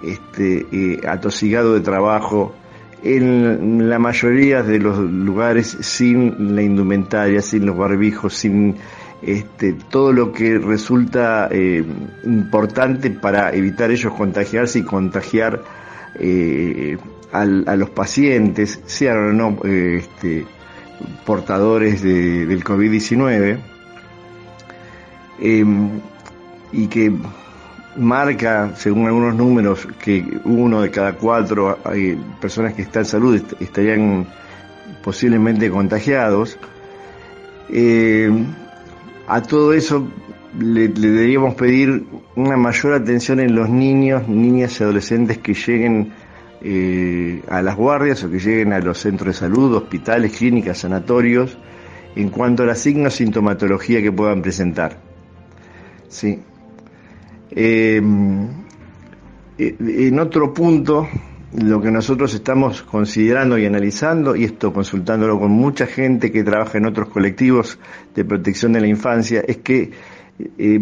este, 0.03 0.65
eh, 0.71 0.99
atosigado 1.07 1.73
de 1.73 1.81
trabajo 1.81 2.53
en 3.03 3.89
la 3.89 3.99
mayoría 3.99 4.63
de 4.63 4.79
los 4.79 4.97
lugares 4.97 5.77
sin 5.81 6.55
la 6.55 6.61
indumentaria, 6.61 7.41
sin 7.41 7.65
los 7.65 7.77
barbijos, 7.77 8.33
sin 8.33 8.75
este, 9.21 9.73
todo 9.73 10.11
lo 10.11 10.31
que 10.31 10.57
resulta 10.57 11.47
eh, 11.51 11.83
importante 12.23 13.09
para 13.09 13.51
evitar 13.53 13.91
ellos 13.91 14.13
contagiarse 14.13 14.79
y 14.79 14.83
contagiar 14.83 15.63
eh, 16.19 16.97
a 17.31 17.45
los 17.45 17.89
pacientes, 17.89 18.79
sean 18.85 19.17
o 19.17 19.33
no 19.33 19.59
eh, 19.63 19.97
este, 19.99 20.45
portadores 21.25 22.01
del 22.01 22.63
COVID-19, 22.63 23.59
em, 25.39 25.89
y 26.71 26.87
que 26.87 27.13
marca, 27.97 28.73
según 28.75 29.07
algunos 29.07 29.35
números, 29.35 29.87
que 29.99 30.39
uno 30.45 30.81
de 30.81 30.91
cada 30.91 31.13
cuatro 31.13 31.77
personas 32.39 32.73
que 32.73 32.83
están 32.83 33.01
en 33.01 33.05
salud 33.05 33.41
estarían 33.59 34.27
posiblemente 35.03 35.69
contagiados. 35.69 36.57
Eh, 37.69 38.31
a 39.27 39.41
todo 39.41 39.73
eso 39.73 40.07
le, 40.59 40.87
deberíamos 40.87 41.55
pedir 41.55 42.05
una 42.35 42.57
mayor 42.57 42.93
atención 42.93 43.39
en 43.39 43.55
los 43.55 43.69
niños, 43.69 44.27
niñas 44.27 44.79
y 44.79 44.83
adolescentes 44.83 45.37
que 45.39 45.53
lleguen 45.53 46.13
eh, 46.61 47.43
a 47.49 47.61
las 47.61 47.75
guardias 47.75 48.23
o 48.23 48.31
que 48.31 48.39
lleguen 48.39 48.73
a 48.73 48.79
los 48.79 48.99
centros 48.99 49.27
de 49.27 49.39
salud, 49.47 49.75
hospitales, 49.75 50.37
clínicas, 50.37 50.79
sanatorios, 50.79 51.57
en 52.15 52.29
cuanto 52.29 52.63
a 52.63 52.65
la 52.65 52.75
signos 52.75 53.15
sintomatología 53.15 54.01
que 54.01 54.11
puedan 54.11 54.41
presentar. 54.41 54.97
Sí. 56.07 56.39
Eh, 57.59 57.99
eh, 59.57 59.75
en 59.79 60.19
otro 60.19 60.53
punto, 60.53 61.07
lo 61.53 61.81
que 61.81 61.89
nosotros 61.89 62.31
estamos 62.35 62.83
considerando 62.83 63.57
y 63.57 63.65
analizando, 63.65 64.35
y 64.35 64.43
esto 64.43 64.71
consultándolo 64.71 65.39
con 65.39 65.49
mucha 65.49 65.87
gente 65.87 66.31
que 66.31 66.43
trabaja 66.43 66.77
en 66.77 66.85
otros 66.85 67.09
colectivos 67.09 67.79
de 68.13 68.23
protección 68.25 68.73
de 68.73 68.81
la 68.81 68.87
infancia, 68.87 69.43
es 69.47 69.57
que 69.57 69.89
eh, 70.59 70.79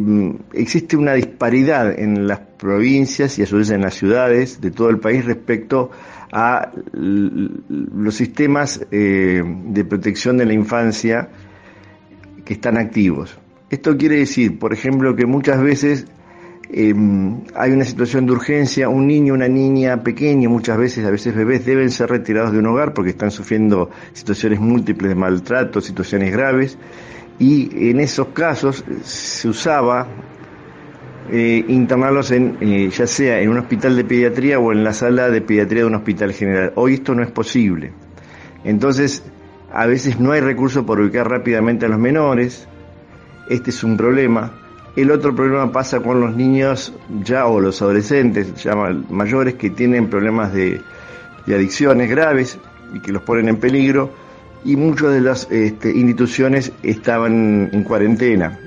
existe 0.52 0.98
una 0.98 1.14
disparidad 1.14 1.98
en 1.98 2.28
las 2.28 2.40
provincias 2.40 3.40
y 3.40 3.44
a 3.44 3.46
su 3.46 3.56
vez 3.56 3.70
en 3.70 3.80
las 3.80 3.94
ciudades 3.94 4.60
de 4.60 4.72
todo 4.72 4.90
el 4.90 5.00
país 5.00 5.24
respecto 5.24 5.92
a 6.34 6.74
los 6.92 8.16
sistemas 8.16 8.86
eh, 8.92 9.42
de 9.46 9.86
protección 9.86 10.36
de 10.36 10.46
la 10.46 10.54
infancia 10.54 11.30
que 12.44 12.56
están 12.56 12.78
activos. 12.78 13.38
Esto 13.70 13.96
quiere 13.96 14.18
decir, 14.18 14.60
por 14.60 14.74
ejemplo, 14.74 15.16
que 15.16 15.26
muchas 15.26 15.62
veces 15.62 16.08
Em, 16.78 17.40
hay 17.54 17.72
una 17.72 17.86
situación 17.86 18.26
de 18.26 18.34
urgencia, 18.34 18.90
un 18.90 19.08
niño, 19.08 19.34
una 19.34 19.48
niña 19.48 20.04
pequeña, 20.04 20.50
muchas 20.50 20.78
veces, 20.78 21.06
a 21.06 21.10
veces 21.10 21.34
bebés, 21.34 21.66
deben 21.66 21.90
ser 21.90 22.10
retirados 22.10 22.52
de 22.52 22.60
un 22.60 22.66
hogar 22.66 22.94
porque 22.94 23.12
están 23.12 23.32
sufriendo 23.32 23.92
situaciones 24.12 24.60
múltiples 24.60 25.08
de 25.08 25.16
maltrato, 25.16 25.80
situaciones 25.80 26.34
graves, 26.34 26.78
y 27.40 27.92
en 27.92 28.02
esos 28.02 28.28
casos 28.28 28.84
se 29.04 29.48
usaba 29.48 30.10
eh, 31.32 31.64
internarlos 31.66 32.32
en, 32.32 32.58
eh, 32.60 32.90
ya 32.90 33.08
sea 33.08 33.40
en 33.40 33.52
un 33.52 33.60
hospital 33.60 33.96
de 33.96 34.04
pediatría 34.04 34.60
o 34.60 34.74
en 34.74 34.84
la 34.84 34.92
sala 34.92 35.30
de 35.30 35.40
pediatría 35.40 35.84
de 35.84 35.88
un 35.88 35.96
hospital 35.96 36.34
general. 36.34 36.74
Hoy 36.76 36.96
esto 36.96 37.16
no 37.16 37.24
es 37.24 37.32
posible. 37.32 37.94
Entonces, 38.66 39.24
a 39.72 39.86
veces 39.86 40.20
no 40.20 40.34
hay 40.34 40.42
recursos 40.42 40.84
para 40.84 41.02
ubicar 41.02 41.30
rápidamente 41.30 41.86
a 41.86 41.88
los 41.90 42.00
menores. 42.00 42.68
Este 43.50 43.70
es 43.70 43.82
un 43.82 43.96
problema 43.96 44.65
el 44.96 45.12
otro 45.12 45.36
problema 45.36 45.72
pasa 45.72 46.00
con 46.00 46.22
los 46.22 46.36
niños 46.36 46.94
ya 47.24 47.48
o 47.48 47.60
los 47.60 47.82
adolescentes 47.82 48.64
ya 48.64 48.76
mayores 49.10 49.56
que 49.56 49.70
tienen 49.70 50.10
problemas 50.10 50.54
de, 50.54 50.82
adicciones 51.48 52.10
graves 52.10 52.58
y 52.94 53.00
que 53.02 53.12
los 53.12 53.22
ponen 53.22 53.50
en 53.50 53.58
peligro 53.58 54.10
y 54.64 54.78
muchas 54.78 55.14
de 55.14 55.22
las 55.22 55.52
este, 55.52 55.92
instituciones 55.92 56.72
estaban 56.82 57.70
en 57.72 57.84
cuarentena. 57.84 58.58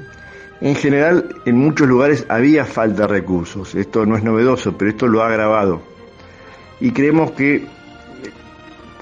En 0.61 0.75
general, 0.75 1.35
en 1.45 1.57
muchos 1.57 1.89
lugares 1.89 2.27
había 2.29 2.65
falta 2.65 3.03
de 3.03 3.09
recursos. 3.09 3.75
Esto 3.75 4.07
no 4.07 4.17
es 4.17 4.23
novedoso, 4.23 4.77
pero 4.77 4.91
esto 4.91 5.09
lo 5.09 5.23
ha 5.23 5.29
agravado. 5.29 5.83
Y 6.81 6.93
creemos 6.93 7.33
que 7.33 7.67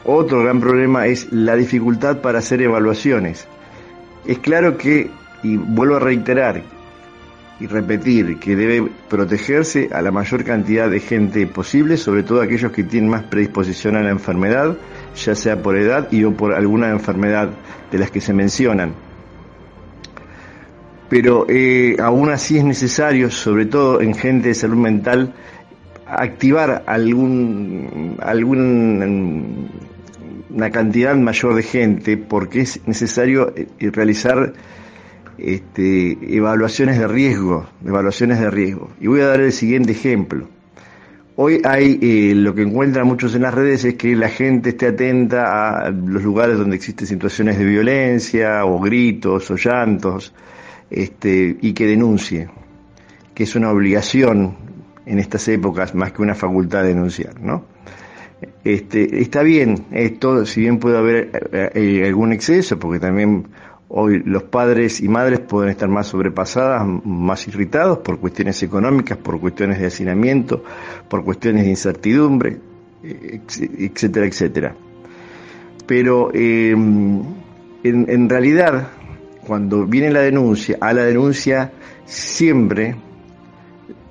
otro 0.05 0.43
gran 0.43 0.61
problema 0.61 1.07
es 1.07 1.31
la 1.33 1.57
dificultad 1.57 2.21
para 2.21 2.39
hacer 2.39 2.63
evaluaciones. 2.63 3.47
Es 4.27 4.39
claro 4.39 4.79
que, 4.79 5.11
y 5.43 5.57
vuelvo 5.57 5.97
a 5.97 6.01
reiterar, 6.01 6.63
y 7.59 7.67
repetir 7.67 8.39
que 8.39 8.55
debe 8.55 8.91
protegerse 9.09 9.89
a 9.93 10.03
la 10.03 10.11
mayor 10.11 10.45
cantidad 10.45 10.91
de 10.91 11.01
gente 11.01 11.47
posible, 11.47 11.97
sobre 11.97 12.23
todo 12.23 12.43
aquellos 12.43 12.73
que 12.73 12.85
tienen 12.85 13.09
más 13.11 13.23
predisposición 13.25 13.97
a 13.97 14.03
la 14.03 14.11
enfermedad, 14.11 14.77
ya 15.17 15.35
sea 15.35 15.63
por 15.63 15.77
edad 15.77 16.09
y 16.13 16.25
o 16.25 16.35
por 16.35 16.53
alguna 16.53 16.91
enfermedad 16.91 17.51
de 17.91 17.99
las 17.99 18.11
que 18.11 18.21
se 18.21 18.33
mencionan. 18.33 18.95
pero 21.09 21.47
eh, 21.49 21.97
aún 22.01 22.31
así 22.31 22.59
es 22.59 22.65
necesario, 22.65 23.31
sobre 23.31 23.67
todo 23.67 24.01
en 24.01 24.15
gente 24.15 24.49
de 24.49 24.55
salud 24.55 24.77
mental, 24.77 25.33
activar 26.07 26.83
algún, 26.87 28.17
algún 28.21 29.71
una 30.51 30.71
cantidad 30.71 31.15
mayor 31.17 31.55
de 31.55 31.63
gente 31.63 32.17
porque 32.17 32.63
es 32.63 32.81
necesario 32.87 33.53
eh, 33.55 33.67
realizar 33.93 34.55
este, 35.39 36.37
evaluaciones 36.37 36.99
de 36.99 37.09
riesgo, 37.09 37.67
evaluaciones 37.85 38.41
de 38.41 38.51
riesgo. 38.51 38.91
Y 39.01 39.07
voy 39.07 39.21
a 39.21 39.27
dar 39.27 39.41
el 39.41 39.53
siguiente 39.53 39.93
ejemplo. 39.93 40.49
Hoy 41.39 41.61
hay 41.65 41.99
eh, 42.01 42.35
lo 42.35 42.55
que 42.55 42.63
encuentran 42.63 43.07
muchos 43.07 43.35
en 43.35 43.43
las 43.43 43.53
redes 43.53 43.85
es 43.85 43.95
que 43.95 44.17
la 44.17 44.31
gente 44.31 44.71
esté 44.71 44.87
atenta 44.87 45.85
a 45.85 45.91
los 45.91 46.23
lugares 46.23 46.57
donde 46.57 46.77
existen 46.77 47.07
situaciones 47.07 47.59
de 47.59 47.65
violencia 47.67 48.65
o 48.65 48.81
gritos 48.81 49.51
o 49.51 49.57
llantos 49.57 50.33
este, 50.91 51.59
y 51.61 51.75
que 51.75 51.87
denuncie, 51.87 52.49
que 53.35 53.43
es 53.43 53.55
una 53.55 53.71
obligación 53.71 54.57
en 55.05 55.19
estas 55.19 55.47
épocas 55.49 55.95
más 55.95 56.13
que 56.13 56.23
una 56.23 56.35
facultad 56.35 56.83
de 56.83 56.89
denunciar, 56.89 57.39
¿no? 57.41 57.65
Este, 58.65 59.21
está 59.21 59.43
bien, 59.43 59.87
esto, 59.93 60.45
si 60.45 60.63
bien 60.63 60.79
puede 60.79 60.99
haber 60.99 61.49
eh, 61.53 61.71
eh, 61.75 62.07
algún 62.07 62.33
exceso, 62.33 62.79
porque 62.79 62.99
también 62.99 63.47
hoy 63.89 64.23
los 64.25 64.45
padres 64.45 65.01
y 65.01 65.09
madres 65.09 65.41
pueden 65.41 65.71
estar 65.71 65.89
más 65.89 66.09
sobrepasadas, 66.09 66.87
más 67.05 67.47
irritados 67.49 67.99
por 67.99 68.19
cuestiones 68.19 68.63
económicas, 68.63 69.19
por 69.19 69.41
cuestiones 69.41 69.79
de 69.79 69.87
hacinamiento, 69.87 70.63
por 71.09 71.25
cuestiones 71.25 71.65
de 71.65 71.71
incertidumbre, 71.71 72.59
etcétera, 73.03 74.27
etcétera. 74.27 74.75
Pero 75.87 76.31
em, 76.35 77.23
en, 77.85 78.11
en 78.11 78.29
realidad, 78.29 78.89
cuando 79.47 79.87
viene 79.87 80.11
la 80.11 80.21
denuncia, 80.21 80.79
a 80.81 80.93
la 80.93 81.05
denuncia 81.05 81.73
siempre 82.05 82.97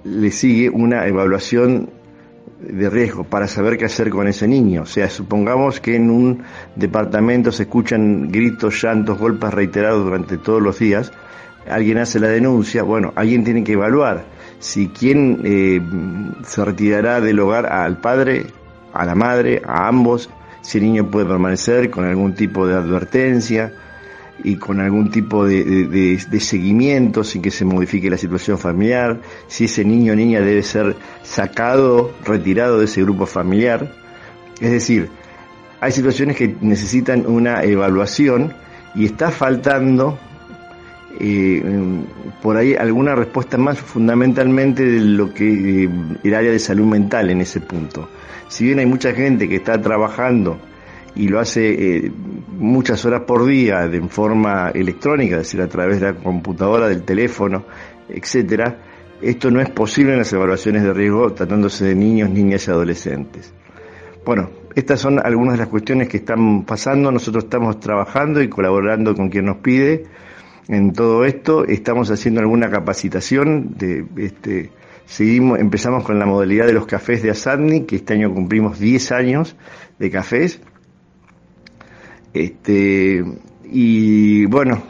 le 0.05 0.31
sigue 0.31 0.69
una 0.69 1.05
evaluación 1.07 1.89
de 2.69 2.89
riesgo 2.89 3.23
para 3.23 3.47
saber 3.47 3.77
qué 3.77 3.85
hacer 3.85 4.09
con 4.09 4.27
ese 4.27 4.47
niño. 4.47 4.83
O 4.83 4.85
sea, 4.85 5.09
supongamos 5.09 5.79
que 5.79 5.95
en 5.95 6.09
un 6.09 6.43
departamento 6.75 7.51
se 7.51 7.63
escuchan 7.63 8.29
gritos, 8.29 8.81
llantos, 8.81 9.17
golpes 9.17 9.53
reiterados 9.53 10.03
durante 10.03 10.37
todos 10.37 10.61
los 10.61 10.79
días, 10.79 11.11
alguien 11.69 11.97
hace 11.97 12.19
la 12.19 12.27
denuncia, 12.27 12.83
bueno, 12.83 13.13
alguien 13.15 13.43
tiene 13.43 13.63
que 13.63 13.73
evaluar 13.73 14.25
si 14.59 14.87
quién 14.89 15.41
eh, 15.43 15.81
se 16.43 16.65
retirará 16.65 17.21
del 17.21 17.39
hogar 17.39 17.65
al 17.67 17.97
padre, 17.97 18.47
a 18.93 19.05
la 19.05 19.15
madre, 19.15 19.61
a 19.65 19.87
ambos, 19.87 20.29
si 20.61 20.79
el 20.79 20.85
niño 20.85 21.11
puede 21.11 21.25
permanecer 21.25 21.89
con 21.89 22.05
algún 22.05 22.33
tipo 22.33 22.67
de 22.67 22.75
advertencia, 22.75 23.73
y 24.43 24.57
con 24.57 24.79
algún 24.79 25.09
tipo 25.09 25.45
de, 25.45 26.19
seguimiento 26.39 27.23
sin 27.23 27.41
que 27.41 27.51
se 27.51 27.65
modifique 27.65 28.09
la 28.09 28.17
situación 28.17 28.57
familiar, 28.57 29.21
si 29.47 29.65
ese 29.65 29.83
niño 29.83 30.13
o 30.13 30.15
niña 30.15 30.41
debe 30.41 30.61
ser 30.63 30.95
sacado, 31.23 32.11
retirado 32.23 32.79
de 32.79 32.85
ese 32.85 33.01
grupo 33.01 33.25
familiar. 33.25 33.91
Es 34.59 34.71
decir, 34.71 35.09
hay 35.79 35.91
situaciones 35.91 36.35
que 36.35 36.55
necesitan 36.61 37.25
una 37.25 37.63
evaluación 37.63 38.53
y 38.93 39.05
está 39.05 39.31
faltando 39.31 40.17
eh, 41.19 41.63
por 42.41 42.57
ahí 42.57 42.75
alguna 42.75 43.15
respuesta 43.15 43.57
más 43.57 43.79
fundamentalmente 43.79 44.83
de 44.83 44.99
lo 44.99 45.33
que 45.33 45.85
eh, 45.85 45.89
el 46.23 46.33
área 46.33 46.51
de 46.51 46.59
salud 46.59 46.85
mental 46.85 47.29
en 47.29 47.41
ese 47.41 47.61
punto. 47.61 48.09
Si 48.47 48.65
bien 48.65 48.79
hay 48.79 48.85
mucha 48.85 49.13
gente 49.13 49.47
que 49.49 49.55
está 49.55 49.81
trabajando 49.81 50.59
y 51.15 51.27
lo 51.29 51.39
hace 51.39 51.97
eh, 51.97 52.11
muchas 52.57 53.05
horas 53.05 53.21
por 53.21 53.45
día 53.45 53.87
de 53.87 54.01
forma 54.07 54.69
electrónica, 54.69 55.35
es 55.35 55.43
decir, 55.43 55.61
a 55.61 55.67
través 55.67 56.01
de 56.01 56.11
la 56.11 56.15
computadora, 56.15 56.87
del 56.87 57.03
teléfono, 57.03 57.65
etcétera, 58.09 58.77
esto 59.21 59.49
no 59.49 59.61
es 59.61 59.69
posible 59.69 60.11
en 60.11 60.19
las 60.19 60.33
evaluaciones 60.33 60.83
de 60.83 60.93
riesgo 60.93 61.33
tratándose 61.33 61.85
de 61.85 61.95
niños, 61.95 62.29
niñas 62.29 62.67
y 62.67 62.71
adolescentes. 62.71 63.53
Bueno, 64.25 64.49
estas 64.75 64.99
son 64.99 65.25
algunas 65.25 65.53
de 65.53 65.59
las 65.59 65.69
cuestiones 65.69 66.09
que 66.09 66.17
están 66.17 66.65
pasando. 66.65 67.11
Nosotros 67.11 67.45
estamos 67.45 67.79
trabajando 67.79 68.41
y 68.41 68.49
colaborando 68.49 69.15
con 69.15 69.29
quien 69.29 69.45
nos 69.45 69.57
pide 69.57 70.05
en 70.67 70.91
todo 70.91 71.23
esto. 71.23 71.65
Estamos 71.65 72.11
haciendo 72.11 72.41
alguna 72.41 72.69
capacitación 72.69 73.75
este 74.17 74.71
seguimos 75.05 75.59
empezamos 75.59 76.03
con 76.03 76.17
la 76.17 76.25
modalidad 76.25 76.65
de 76.65 76.73
los 76.73 76.87
cafés 76.87 77.21
de 77.21 77.29
Asadni, 77.29 77.85
que 77.85 77.97
este 77.97 78.15
año 78.15 78.33
cumplimos 78.33 78.79
10 78.79 79.11
años 79.11 79.55
de 79.99 80.09
cafés 80.09 80.59
este, 82.35 83.23
y 83.63 84.45
bueno, 84.47 84.83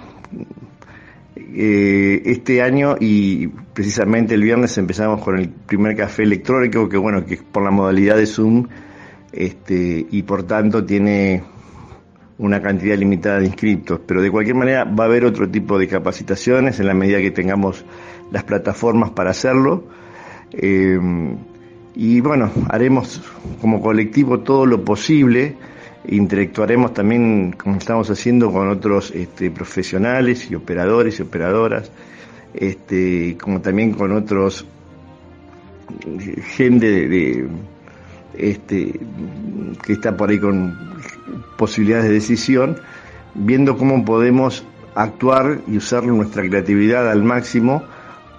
eh, 1.37 2.23
este 2.25 2.63
año 2.63 2.95
y 2.99 3.47
precisamente 3.47 4.33
el 4.33 4.41
viernes 4.41 4.75
empezamos 4.79 5.23
con 5.23 5.37
el 5.37 5.49
primer 5.49 5.95
café 5.95 6.23
electrónico, 6.23 6.89
que 6.89 6.97
bueno, 6.97 7.23
que 7.23 7.35
es 7.35 7.43
por 7.43 7.63
la 7.63 7.69
modalidad 7.69 8.17
de 8.17 8.25
Zoom, 8.25 8.67
este, 9.31 10.07
y 10.09 10.23
por 10.23 10.41
tanto 10.43 10.83
tiene 10.83 11.43
una 12.39 12.63
cantidad 12.63 12.97
limitada 12.97 13.39
de 13.39 13.45
inscriptos, 13.45 13.99
pero 14.07 14.23
de 14.23 14.31
cualquier 14.31 14.55
manera 14.55 14.83
va 14.83 15.03
a 15.03 15.07
haber 15.07 15.23
otro 15.23 15.47
tipo 15.47 15.77
de 15.77 15.87
capacitaciones 15.87 16.79
en 16.79 16.87
la 16.87 16.95
medida 16.95 17.19
que 17.19 17.29
tengamos 17.29 17.85
las 18.31 18.43
plataformas 18.43 19.11
para 19.11 19.29
hacerlo. 19.29 19.83
Eh, 20.51 20.99
y 21.93 22.21
bueno, 22.21 22.51
haremos 22.69 23.21
como 23.61 23.81
colectivo 23.81 24.39
todo 24.39 24.65
lo 24.65 24.83
posible 24.83 25.55
interactuaremos 26.09 26.93
también, 26.93 27.53
como 27.53 27.77
estamos 27.77 28.09
haciendo, 28.09 28.51
con 28.51 28.69
otros 28.69 29.11
este, 29.11 29.51
profesionales 29.51 30.49
y 30.49 30.55
operadores 30.55 31.19
y 31.19 31.23
operadoras, 31.23 31.91
este, 32.53 33.37
como 33.39 33.61
también 33.61 33.91
con 33.93 34.11
otros 34.11 34.65
gente 36.55 37.07
de, 37.07 37.47
este, 38.37 38.99
que 39.85 39.93
está 39.93 40.15
por 40.15 40.29
ahí 40.29 40.39
con 40.39 40.77
posibilidades 41.57 42.05
de 42.05 42.13
decisión, 42.13 42.77
viendo 43.33 43.77
cómo 43.77 44.03
podemos 44.03 44.65
actuar 44.95 45.59
y 45.67 45.77
usar 45.77 46.03
nuestra 46.05 46.43
creatividad 46.43 47.09
al 47.09 47.23
máximo 47.23 47.83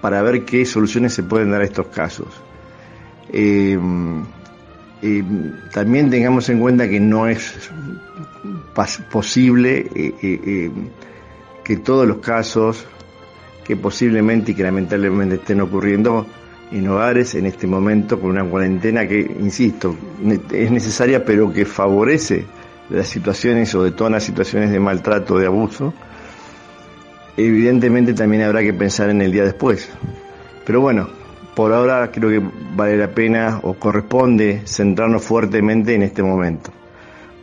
para 0.00 0.22
ver 0.22 0.44
qué 0.44 0.64
soluciones 0.64 1.14
se 1.14 1.22
pueden 1.22 1.50
dar 1.50 1.60
a 1.60 1.64
estos 1.64 1.86
casos. 1.88 2.28
Eh, 3.32 3.78
eh, 5.02 5.22
también 5.72 6.10
tengamos 6.10 6.48
en 6.48 6.58
cuenta 6.58 6.88
que 6.88 7.00
no 7.00 7.26
es 7.26 7.70
posible 9.10 9.86
eh, 9.94 10.14
eh, 10.22 10.70
que 11.62 11.76
todos 11.78 12.06
los 12.06 12.18
casos 12.18 12.86
que 13.64 13.76
posiblemente 13.76 14.52
y 14.52 14.54
que 14.54 14.62
lamentablemente 14.62 15.36
estén 15.36 15.60
ocurriendo 15.60 16.26
en 16.72 16.88
hogares 16.88 17.34
en 17.34 17.46
este 17.46 17.66
momento 17.66 18.20
con 18.20 18.30
una 18.30 18.44
cuarentena 18.44 19.06
que, 19.06 19.20
insisto, 19.20 19.94
es 20.52 20.70
necesaria 20.70 21.24
pero 21.24 21.52
que 21.52 21.64
favorece 21.64 22.44
las 22.90 23.08
situaciones 23.08 23.74
o 23.74 23.82
detona 23.82 24.20
situaciones 24.20 24.70
de 24.70 24.80
maltrato, 24.80 25.38
de 25.38 25.46
abuso, 25.46 25.92
evidentemente 27.36 28.14
también 28.14 28.42
habrá 28.42 28.62
que 28.62 28.72
pensar 28.72 29.10
en 29.10 29.20
el 29.22 29.32
día 29.32 29.44
después. 29.44 29.90
Pero 30.64 30.80
bueno, 30.80 31.08
por 31.56 31.72
ahora 31.72 32.10
creo 32.12 32.28
que 32.28 32.50
vale 32.76 32.98
la 32.98 33.08
pena 33.08 33.60
o 33.62 33.74
corresponde 33.74 34.60
centrarnos 34.66 35.24
fuertemente 35.24 35.94
en 35.94 36.02
este 36.02 36.22
momento. 36.22 36.70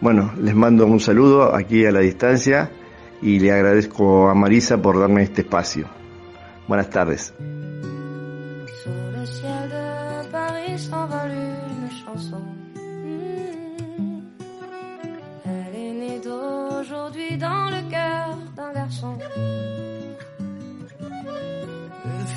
Bueno, 0.01 0.31
les 0.39 0.53
mando 0.53 0.85
un 0.85 0.99
saludo 0.99 1.55
aquí 1.55 1.83
a 1.83 1.91
la 1.91 2.01
distancia 2.01 2.69
y 3.23 3.39
le 3.39 3.51
agradezco 3.51 4.29
a 4.29 4.35
Marisa 4.35 4.79
por 4.79 4.99
darme 4.99 5.23
este 5.23 5.41
espacio. 5.41 5.87
Buenas 6.67 6.91
tardes. 6.91 7.33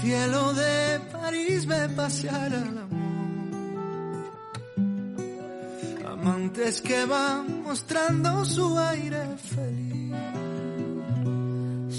Cielo 0.07 0.53
de 0.53 1.01
París 1.12 1.66
ve 1.66 1.89
pasear 1.97 2.53
al 2.62 2.78
amor. 2.85 3.07
Amantes 6.12 6.80
que 6.80 7.01
van 7.07 7.62
mostrando 7.66 8.45
su 8.45 8.66
aire 8.78 9.24
feliz. 9.53 10.14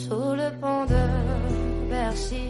Sous 0.02 0.32
le 0.42 0.50
pont 0.62 0.86
de 0.94 1.06
Bercy, 1.90 2.50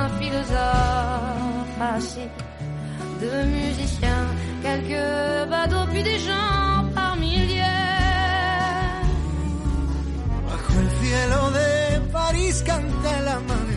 un 0.00 0.08
philosophe 0.18 1.80
assis, 1.96 2.30
deux 3.20 3.44
musiciens, 3.58 4.26
quelques 4.64 5.50
badauds, 5.50 5.88
puis 5.92 6.04
des 6.04 6.20
gens 6.28 6.84
par 6.94 7.16
milliers. 7.16 7.80
Bajo 10.46 10.72
el 10.84 10.90
cielo 11.00 11.40
de 11.58 11.68
París 12.12 12.62
canta 12.64 13.10
el 13.18 13.28
amanecer. 13.28 13.71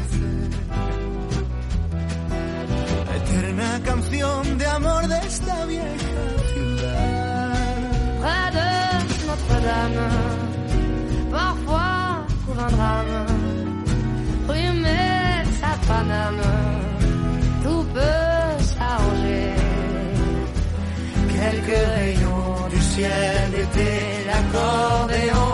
Una 3.38 3.82
canción 3.84 4.58
de 4.58 4.66
amor 4.66 5.08
de 5.08 5.18
esta 5.28 5.66
vieja 5.66 6.24
ciudad. 6.54 7.54
Près 8.22 8.48
de 8.58 9.28
Notre-Dame, 9.28 10.10
parfois 11.32 12.26
couvre 12.46 12.64
un 12.64 12.72
drame. 12.72 13.26
Rue 14.48 14.86
âme, 16.12 16.42
tout 17.64 17.86
peut 17.94 18.64
s'arranger. 18.64 19.54
Quelques 21.36 21.88
rayons 21.98 22.68
du 22.70 22.82
ciel 22.82 23.52
d'été, 23.52 23.92
l'accordéon 24.28 25.45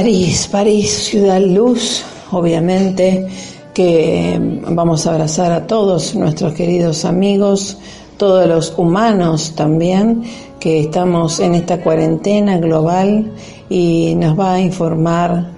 París, 0.00 0.48
París, 0.50 0.90
ciudad 1.10 1.42
luz, 1.42 2.02
obviamente 2.30 3.26
que 3.74 4.34
vamos 4.70 5.06
a 5.06 5.10
abrazar 5.10 5.52
a 5.52 5.66
todos 5.66 6.14
nuestros 6.14 6.54
queridos 6.54 7.04
amigos, 7.04 7.76
todos 8.16 8.48
los 8.48 8.72
humanos 8.78 9.52
también, 9.54 10.22
que 10.58 10.80
estamos 10.80 11.38
en 11.40 11.54
esta 11.54 11.82
cuarentena 11.82 12.56
global 12.56 13.30
y 13.68 14.14
nos 14.14 14.40
va 14.40 14.54
a 14.54 14.60
informar 14.60 15.50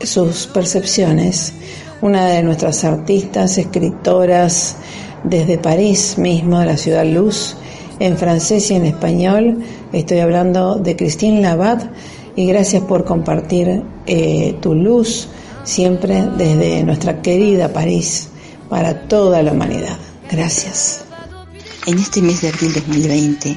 sus 0.00 0.46
percepciones. 0.46 1.52
Una 2.00 2.28
de 2.28 2.42
nuestras 2.42 2.84
artistas, 2.84 3.58
escritoras 3.58 4.74
desde 5.22 5.58
París 5.58 6.16
mismo, 6.16 6.60
de 6.60 6.64
la 6.64 6.78
ciudad 6.78 7.04
luz, 7.04 7.56
en 7.98 8.16
francés 8.16 8.70
y 8.70 8.74
en 8.76 8.86
español, 8.86 9.62
estoy 9.92 10.20
hablando 10.20 10.76
de 10.76 10.96
Christine 10.96 11.42
Labat 11.42 11.82
y 12.36 12.46
gracias 12.46 12.82
por 12.82 13.04
compartir 13.04 13.82
eh, 14.06 14.56
tu 14.60 14.74
luz 14.74 15.28
siempre 15.64 16.26
desde 16.36 16.82
nuestra 16.82 17.22
querida 17.22 17.72
París 17.72 18.28
para 18.68 19.06
toda 19.06 19.42
la 19.42 19.52
humanidad. 19.52 19.98
Gracias. 20.30 21.04
En 21.86 21.98
este 21.98 22.22
mes 22.22 22.40
de 22.40 22.48
abril 22.48 22.72
2020, 22.72 23.56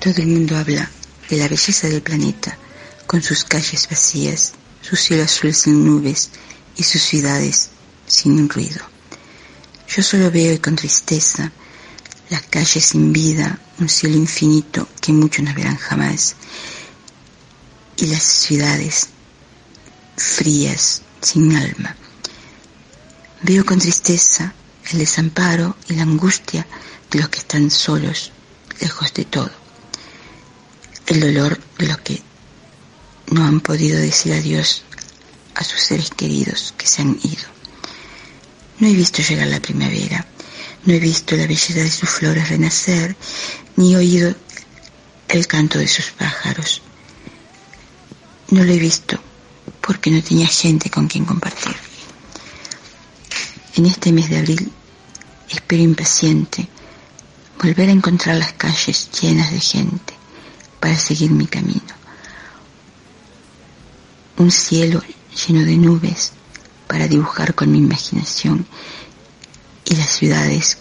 todo 0.00 0.14
el 0.18 0.26
mundo 0.26 0.56
habla 0.56 0.90
de 1.30 1.36
la 1.36 1.48
belleza 1.48 1.88
del 1.88 2.02
planeta, 2.02 2.58
con 3.06 3.22
sus 3.22 3.44
calles 3.44 3.88
vacías, 3.90 4.52
su 4.82 4.96
cielo 4.96 5.24
azul 5.24 5.54
sin 5.54 5.84
nubes 5.84 6.30
y 6.76 6.82
sus 6.82 7.02
ciudades 7.02 7.70
sin 8.06 8.48
ruido. 8.48 8.80
Yo 9.88 10.02
solo 10.02 10.30
veo 10.30 10.60
con 10.60 10.76
tristeza 10.76 11.50
las 12.28 12.42
calles 12.42 12.84
sin 12.84 13.12
vida, 13.12 13.58
un 13.80 13.88
cielo 13.88 14.16
infinito 14.16 14.86
que 15.00 15.12
muchos 15.12 15.44
no 15.44 15.54
verán 15.54 15.76
jamás, 15.76 16.36
y 17.98 18.06
las 18.06 18.22
ciudades 18.22 19.08
frías, 20.16 21.02
sin 21.20 21.54
alma. 21.56 21.96
Veo 23.42 23.64
con 23.66 23.78
tristeza 23.78 24.54
el 24.90 24.98
desamparo 24.98 25.76
y 25.88 25.94
la 25.94 26.02
angustia 26.02 26.66
de 27.10 27.18
los 27.18 27.28
que 27.28 27.40
están 27.40 27.70
solos, 27.70 28.32
lejos 28.80 29.12
de 29.14 29.24
todo. 29.24 29.50
El 31.06 31.20
dolor 31.20 31.60
de 31.78 31.86
los 31.86 31.98
que 31.98 32.22
no 33.30 33.44
han 33.44 33.60
podido 33.60 33.98
decir 33.98 34.32
adiós 34.32 34.84
a 35.54 35.64
sus 35.64 35.80
seres 35.80 36.10
queridos 36.10 36.74
que 36.76 36.86
se 36.86 37.02
han 37.02 37.18
ido. 37.22 37.44
No 38.78 38.86
he 38.86 38.92
visto 38.92 39.22
llegar 39.22 39.48
la 39.48 39.60
primavera, 39.60 40.24
no 40.84 40.94
he 40.94 41.00
visto 41.00 41.36
la 41.36 41.46
belleza 41.46 41.80
de 41.80 41.90
sus 41.90 42.08
flores 42.08 42.48
renacer, 42.48 43.16
ni 43.76 43.96
oído 43.96 44.34
el 45.28 45.46
canto 45.46 45.78
de 45.78 45.88
sus 45.88 46.10
pájaros. 46.12 46.82
No 48.50 48.64
lo 48.64 48.72
he 48.72 48.78
visto 48.78 49.18
porque 49.80 50.10
no 50.10 50.22
tenía 50.22 50.46
gente 50.46 50.90
con 50.90 51.06
quien 51.06 51.24
compartir. 51.24 51.74
En 53.76 53.86
este 53.86 54.10
mes 54.10 54.30
de 54.30 54.38
abril 54.38 54.72
espero 55.50 55.82
impaciente 55.82 56.68
volver 57.62 57.88
a 57.88 57.92
encontrar 57.92 58.36
las 58.36 58.52
calles 58.54 59.10
llenas 59.20 59.50
de 59.50 59.60
gente 59.60 60.14
para 60.80 60.96
seguir 60.96 61.30
mi 61.30 61.46
camino. 61.46 61.82
Un 64.38 64.50
cielo 64.50 65.02
lleno 65.46 65.64
de 65.64 65.76
nubes 65.76 66.32
para 66.86 67.06
dibujar 67.06 67.54
con 67.54 67.70
mi 67.70 67.78
imaginación 67.78 68.66
y 69.84 69.96
las 69.96 70.10
ciudades 70.10 70.78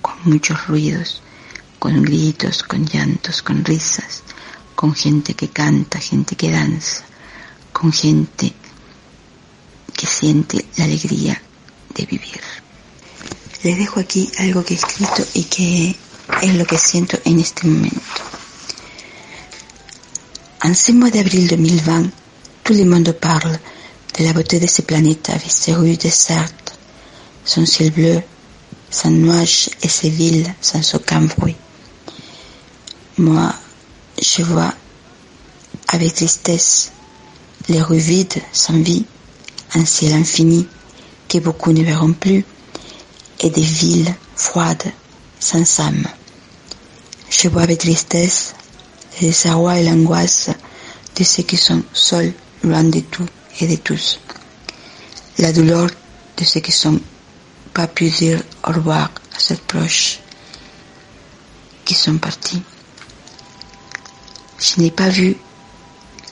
con 0.00 0.14
muchos 0.24 0.66
ruidos, 0.68 1.20
con 1.78 2.02
gritos, 2.02 2.62
con 2.62 2.86
llantos, 2.86 3.42
con 3.42 3.64
risas, 3.64 4.22
con 4.74 4.94
gente 4.94 5.34
que 5.34 5.48
canta, 5.48 5.98
gente 5.98 6.36
que 6.36 6.50
danza, 6.50 7.04
con 7.72 7.92
gente 7.92 8.52
que 9.96 10.06
siente 10.06 10.64
la 10.76 10.84
alegría 10.84 11.40
de 11.94 12.06
vivir. 12.06 12.40
Les 13.62 13.78
dejo 13.78 14.00
aquí 14.00 14.30
algo 14.38 14.64
que 14.64 14.74
he 14.74 14.76
escrito 14.76 15.24
y 15.34 15.44
que 15.44 15.96
es 16.42 16.54
lo 16.54 16.66
que 16.66 16.78
siento 16.78 17.18
en 17.24 17.40
este 17.40 17.66
momento. 17.66 18.00
En 20.62 20.74
ce 20.74 20.92
mois 20.92 21.10
d'avril 21.10 21.46
2020, 21.46 22.10
tout 22.62 22.74
le 22.74 22.84
monde 22.86 23.12
parle 23.12 23.58
de 24.18 24.24
la 24.24 24.32
beauté 24.32 24.58
de 24.58 24.66
ce 24.66 24.82
planète 24.82 25.28
avec 25.28 25.50
ses 25.50 25.74
rues 25.74 25.96
désertes, 25.98 26.72
son 27.44 27.66
ciel 27.66 27.90
bleu, 27.90 28.22
sans 28.90 29.10
nuages 29.10 29.68
et 29.82 29.88
ses 29.88 30.08
villes 30.08 30.54
sans 30.60 30.94
aucun 30.94 31.22
bruit. 31.22 31.56
Moi, 33.18 33.54
je 34.20 34.42
vois 34.42 34.72
avec 35.88 36.14
tristesse 36.14 36.92
les 37.68 37.80
rues 37.82 37.98
vides, 37.98 38.42
sans 38.52 38.80
vie, 38.82 39.04
un 39.74 39.84
ciel 39.84 40.12
infini 40.12 40.66
que 41.28 41.38
beaucoup 41.38 41.72
ne 41.72 41.82
verront 41.82 42.12
plus, 42.12 42.44
et 43.40 43.50
des 43.50 43.62
villes 43.62 44.14
froides, 44.36 44.92
sans 45.40 45.80
âme. 45.80 46.06
Je 47.30 47.48
vois 47.48 47.62
avec 47.62 47.80
tristesse 47.80 48.54
le 49.20 49.28
désarroi 49.28 49.78
et 49.78 49.84
l'angoisse 49.84 50.50
de 51.16 51.24
ceux 51.24 51.42
qui 51.42 51.56
sont 51.56 51.82
seuls, 51.92 52.32
loin 52.62 52.84
de 52.84 53.00
tout 53.00 53.26
et 53.60 53.66
de 53.66 53.76
tous. 53.76 54.20
La 55.38 55.52
douleur 55.52 55.88
de 56.36 56.44
ceux 56.44 56.60
qui 56.60 56.72
sont 56.72 57.00
pas 57.72 57.86
pu 57.88 58.08
dire 58.08 58.42
au 58.66 58.72
revoir 58.72 59.10
à 59.34 59.38
cette 59.38 59.62
proche 59.62 60.20
qui 61.84 61.94
sont 61.94 62.18
partis. 62.18 62.62
Je 64.58 64.80
n'ai 64.80 64.90
pas 64.90 65.08
vu 65.08 65.36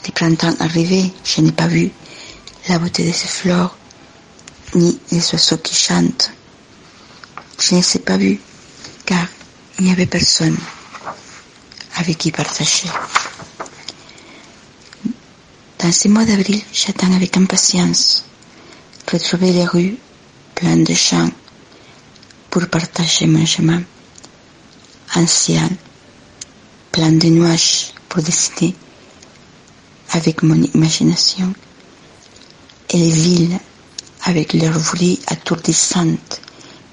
Le 0.04 0.10
printemps 0.12 0.54
arrivé, 0.58 1.12
je 1.24 1.40
n'ai 1.40 1.52
pas 1.52 1.68
vu 1.68 1.90
la 2.68 2.78
beauté 2.78 3.06
de 3.06 3.12
ces 3.12 3.28
fleurs, 3.28 3.76
ni 4.74 4.98
les 5.12 5.32
oiseaux 5.32 5.58
qui 5.58 5.74
chantent. 5.76 6.32
Je 7.60 7.74
ne 7.74 7.80
les 7.80 7.96
ai 7.96 8.00
pas 8.00 8.16
vus, 8.16 8.40
car 9.06 9.26
il 9.78 9.84
n'y 9.84 9.92
avait 9.92 10.06
personne 10.06 10.56
avec 11.96 12.18
qui 12.18 12.32
partager. 12.32 12.88
Dans 15.78 15.92
ces 15.92 16.08
mois 16.08 16.24
d'avril, 16.24 16.60
j'attends 16.72 17.12
avec 17.14 17.36
impatience 17.36 18.24
retrouver 19.12 19.52
les 19.52 19.66
rues 19.66 19.96
pleines 20.54 20.84
de 20.84 20.94
champs 20.94 21.30
pour 22.50 22.66
partager 22.68 23.26
mon 23.26 23.44
chemin. 23.46 23.82
Un 25.14 25.26
ciel 25.26 25.68
plein 26.90 27.12
de 27.12 27.26
nuages 27.28 27.92
pour 28.12 28.22
dessiner 28.22 28.74
avec 30.10 30.42
mon 30.42 30.62
imagination 30.74 31.54
et 32.90 32.98
les 32.98 33.10
villes 33.10 33.58
avec 34.24 34.52
leur 34.52 34.78
bruit 34.78 35.18
attourdissante, 35.28 36.42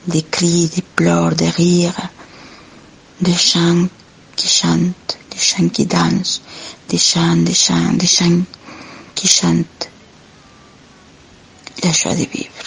des 0.08 0.22
cris, 0.24 0.70
des 0.74 0.82
pleurs, 0.82 1.36
des 1.36 1.50
rires, 1.50 2.10
des 3.20 3.34
chants 3.36 3.90
qui 4.38 4.48
chantent, 4.48 5.18
des 5.32 5.38
chants 5.40 5.68
qui 5.68 5.86
dansent, 5.86 6.42
des 6.88 6.98
chants, 6.98 7.36
des 7.36 7.54
chants, 7.54 7.92
des 7.96 8.08
chants 8.08 8.42
qui 9.14 9.28
chantent 9.28 9.90
la 11.84 11.92
joie 11.92 12.16
de 12.16 12.24
vivre. 12.32 12.64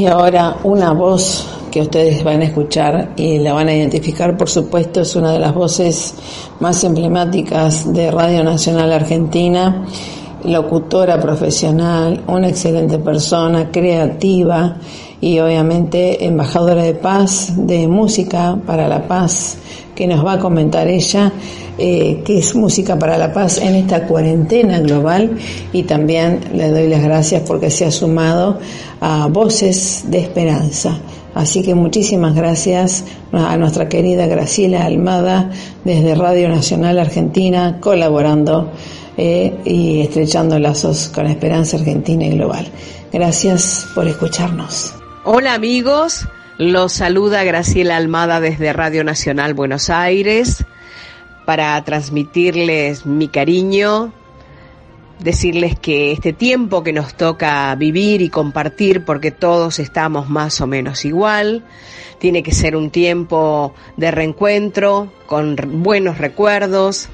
Y 0.00 0.06
ahora 0.06 0.56
una 0.64 0.94
voz 0.94 1.46
que 1.70 1.82
ustedes 1.82 2.24
van 2.24 2.40
a 2.40 2.44
escuchar 2.44 3.12
y 3.16 3.36
la 3.36 3.52
van 3.52 3.68
a 3.68 3.74
identificar, 3.74 4.34
por 4.34 4.48
supuesto, 4.48 5.02
es 5.02 5.14
una 5.14 5.30
de 5.30 5.38
las 5.38 5.52
voces 5.52 6.14
más 6.58 6.82
emblemáticas 6.84 7.92
de 7.92 8.10
Radio 8.10 8.42
Nacional 8.42 8.90
Argentina, 8.94 9.84
locutora 10.44 11.20
profesional, 11.20 12.22
una 12.28 12.48
excelente 12.48 12.98
persona, 12.98 13.70
creativa 13.70 14.78
y 15.20 15.38
obviamente 15.38 16.24
embajadora 16.24 16.82
de 16.82 16.94
paz, 16.94 17.52
de 17.54 17.86
música 17.86 18.56
para 18.64 18.88
la 18.88 19.06
paz, 19.06 19.58
que 19.94 20.06
nos 20.06 20.24
va 20.24 20.32
a 20.32 20.38
comentar 20.38 20.88
ella 20.88 21.30
eh, 21.82 22.20
qué 22.26 22.36
es 22.38 22.54
música 22.54 22.98
para 22.98 23.16
la 23.16 23.32
paz 23.32 23.56
en 23.56 23.74
esta 23.74 24.06
cuarentena 24.06 24.80
global 24.80 25.38
y 25.72 25.84
también 25.84 26.40
le 26.52 26.68
doy 26.68 26.88
las 26.88 27.02
gracias 27.02 27.42
porque 27.46 27.70
se 27.70 27.86
ha 27.86 27.90
sumado 27.90 28.58
a 29.00 29.28
Voces 29.28 30.04
de 30.08 30.18
Esperanza. 30.18 31.00
Así 31.34 31.62
que 31.62 31.74
muchísimas 31.74 32.34
gracias 32.34 33.06
a 33.32 33.56
nuestra 33.56 33.88
querida 33.88 34.26
Graciela 34.26 34.84
Almada 34.84 35.50
desde 35.82 36.14
Radio 36.14 36.50
Nacional 36.50 36.98
Argentina 36.98 37.78
colaborando 37.80 38.70
eh, 39.16 39.54
y 39.64 40.02
estrechando 40.02 40.58
lazos 40.58 41.08
con 41.08 41.28
Esperanza 41.28 41.78
Argentina 41.78 42.26
y 42.26 42.32
Global. 42.32 42.66
Gracias 43.10 43.86
por 43.94 44.06
escucharnos. 44.06 44.92
Hola 45.24 45.54
amigos, 45.54 46.28
los 46.58 46.92
saluda 46.92 47.42
Graciela 47.42 47.96
Almada 47.96 48.38
desde 48.40 48.70
Radio 48.74 49.02
Nacional 49.02 49.54
Buenos 49.54 49.88
Aires 49.88 50.62
para 51.44 51.82
transmitirles 51.84 53.06
mi 53.06 53.28
cariño, 53.28 54.12
decirles 55.18 55.78
que 55.78 56.12
este 56.12 56.32
tiempo 56.32 56.82
que 56.82 56.92
nos 56.92 57.14
toca 57.14 57.74
vivir 57.74 58.22
y 58.22 58.28
compartir, 58.28 59.04
porque 59.04 59.30
todos 59.30 59.78
estamos 59.78 60.28
más 60.28 60.60
o 60.60 60.66
menos 60.66 61.04
igual, 61.04 61.64
tiene 62.18 62.42
que 62.42 62.52
ser 62.52 62.76
un 62.76 62.90
tiempo 62.90 63.74
de 63.96 64.10
reencuentro, 64.10 65.12
con 65.26 65.56
buenos 65.82 66.18
recuerdos, 66.18 67.08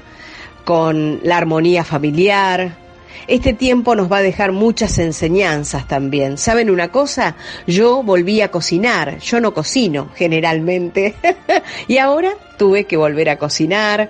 con 0.65 1.19
la 1.23 1.37
armonía 1.37 1.83
familiar. 1.83 2.86
Este 3.27 3.53
tiempo 3.53 3.95
nos 3.95 4.11
va 4.11 4.17
a 4.17 4.21
dejar 4.21 4.51
muchas 4.51 4.99
enseñanzas 4.99 5.87
también. 5.87 6.37
¿Saben 6.37 6.69
una 6.69 6.89
cosa? 6.89 7.35
Yo 7.65 8.03
volví 8.03 8.41
a 8.41 8.51
cocinar. 8.51 9.19
Yo 9.19 9.39
no 9.39 9.53
cocino 9.53 10.09
generalmente. 10.15 11.15
y 11.87 11.97
ahora 11.97 12.31
tuve 12.57 12.85
que 12.85 12.97
volver 12.97 13.29
a 13.29 13.37
cocinar 13.37 14.09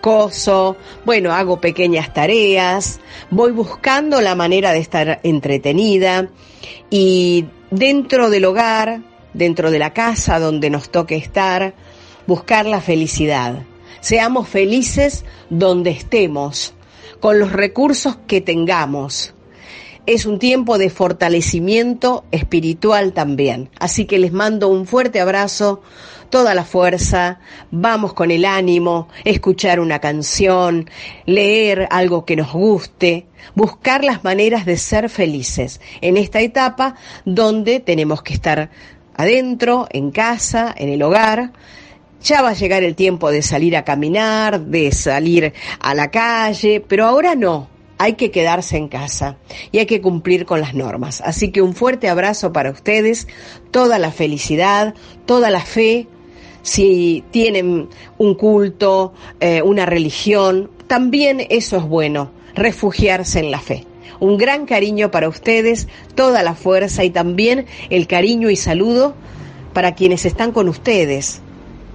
coso, 0.00 0.76
bueno, 1.04 1.32
hago 1.32 1.60
pequeñas 1.60 2.12
tareas, 2.12 3.00
voy 3.30 3.52
buscando 3.52 4.20
la 4.20 4.34
manera 4.34 4.72
de 4.72 4.78
estar 4.78 5.20
entretenida 5.22 6.28
y 6.88 7.46
dentro 7.70 8.30
del 8.30 8.46
hogar, 8.46 9.00
dentro 9.34 9.70
de 9.70 9.78
la 9.78 9.92
casa 9.92 10.38
donde 10.38 10.70
nos 10.70 10.90
toque 10.90 11.16
estar, 11.16 11.74
buscar 12.26 12.66
la 12.66 12.80
felicidad. 12.80 13.62
Seamos 14.00 14.48
felices 14.48 15.24
donde 15.50 15.90
estemos, 15.90 16.74
con 17.20 17.38
los 17.38 17.52
recursos 17.52 18.16
que 18.26 18.40
tengamos. 18.40 19.34
Es 20.06 20.26
un 20.26 20.38
tiempo 20.38 20.78
de 20.78 20.90
fortalecimiento 20.90 22.24
espiritual 22.30 23.12
también. 23.12 23.70
Así 23.78 24.06
que 24.06 24.18
les 24.18 24.32
mando 24.32 24.68
un 24.68 24.86
fuerte 24.86 25.20
abrazo 25.20 25.82
toda 26.30 26.54
la 26.54 26.64
fuerza, 26.64 27.40
vamos 27.70 28.14
con 28.14 28.30
el 28.30 28.44
ánimo, 28.44 29.08
escuchar 29.24 29.80
una 29.80 29.98
canción, 29.98 30.88
leer 31.26 31.88
algo 31.90 32.24
que 32.24 32.36
nos 32.36 32.52
guste, 32.52 33.26
buscar 33.54 34.04
las 34.04 34.24
maneras 34.24 34.64
de 34.64 34.76
ser 34.76 35.10
felices 35.10 35.80
en 36.00 36.16
esta 36.16 36.40
etapa 36.40 36.94
donde 37.24 37.80
tenemos 37.80 38.22
que 38.22 38.32
estar 38.34 38.70
adentro, 39.16 39.86
en 39.90 40.12
casa, 40.12 40.72
en 40.76 40.88
el 40.88 41.02
hogar. 41.02 41.52
Ya 42.22 42.42
va 42.42 42.50
a 42.50 42.54
llegar 42.54 42.82
el 42.82 42.94
tiempo 42.94 43.30
de 43.30 43.42
salir 43.42 43.76
a 43.76 43.84
caminar, 43.84 44.60
de 44.60 44.92
salir 44.92 45.52
a 45.80 45.94
la 45.94 46.10
calle, 46.10 46.84
pero 46.86 47.06
ahora 47.06 47.34
no, 47.34 47.68
hay 48.00 48.14
que 48.14 48.30
quedarse 48.30 48.78
en 48.78 48.88
casa 48.88 49.36
y 49.72 49.78
hay 49.78 49.84
que 49.84 50.00
cumplir 50.00 50.46
con 50.46 50.62
las 50.62 50.72
normas. 50.74 51.20
Así 51.20 51.50
que 51.50 51.60
un 51.60 51.74
fuerte 51.74 52.08
abrazo 52.08 52.50
para 52.50 52.70
ustedes, 52.70 53.28
toda 53.70 53.98
la 53.98 54.10
felicidad, 54.10 54.94
toda 55.26 55.50
la 55.50 55.60
fe, 55.60 56.08
si 56.62 57.22
tienen 57.30 57.90
un 58.16 58.34
culto, 58.36 59.12
eh, 59.38 59.60
una 59.60 59.84
religión, 59.84 60.70
también 60.86 61.46
eso 61.50 61.76
es 61.76 61.84
bueno, 61.84 62.30
refugiarse 62.54 63.38
en 63.38 63.50
la 63.50 63.60
fe. 63.60 63.86
Un 64.18 64.38
gran 64.38 64.64
cariño 64.64 65.10
para 65.10 65.28
ustedes, 65.28 65.86
toda 66.14 66.42
la 66.42 66.54
fuerza 66.54 67.04
y 67.04 67.10
también 67.10 67.66
el 67.90 68.06
cariño 68.06 68.48
y 68.48 68.56
saludo 68.56 69.14
para 69.74 69.94
quienes 69.94 70.24
están 70.24 70.52
con 70.52 70.70
ustedes. 70.70 71.42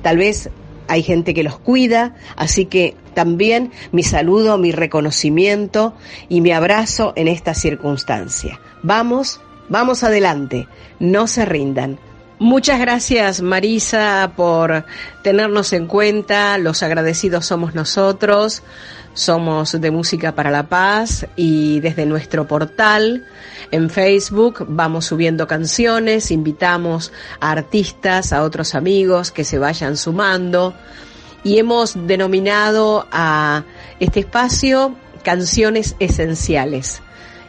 Tal 0.05 0.17
vez 0.17 0.51
hay 0.87 1.01
gente 1.01 1.33
que 1.33 1.41
los 1.41 1.57
cuida, 1.57 2.13
así 2.35 2.65
que 2.67 2.95
también 3.15 3.71
mi 3.91 4.03
saludo, 4.03 4.59
mi 4.59 4.71
reconocimiento 4.71 5.95
y 6.29 6.41
mi 6.41 6.51
abrazo 6.51 7.13
en 7.15 7.27
esta 7.27 7.55
circunstancia. 7.55 8.59
Vamos, 8.83 9.41
vamos 9.67 10.03
adelante, 10.03 10.67
no 10.99 11.25
se 11.25 11.43
rindan. 11.45 11.97
Muchas 12.39 12.81
gracias 12.81 13.41
Marisa 13.41 14.33
por 14.35 14.83
tenernos 15.21 15.71
en 15.71 15.87
cuenta, 15.87 16.57
los 16.57 16.83
agradecidos 16.83 17.45
somos 17.45 17.75
nosotros, 17.75 18.61
somos 19.13 19.79
de 19.79 19.89
Música 19.89 20.35
para 20.35 20.51
la 20.51 20.67
Paz 20.67 21.25
y 21.37 21.79
desde 21.79 22.05
nuestro 22.05 22.45
portal 22.45 23.25
en 23.71 23.89
Facebook 23.89 24.65
vamos 24.67 25.05
subiendo 25.05 25.47
canciones, 25.47 26.29
invitamos 26.29 27.13
a 27.39 27.51
artistas, 27.51 28.33
a 28.33 28.43
otros 28.43 28.75
amigos 28.75 29.31
que 29.31 29.45
se 29.45 29.57
vayan 29.57 29.95
sumando 29.95 30.73
y 31.41 31.57
hemos 31.57 32.05
denominado 32.05 33.07
a 33.13 33.63
este 34.01 34.19
espacio 34.19 34.93
canciones 35.23 35.95
esenciales 35.99 37.01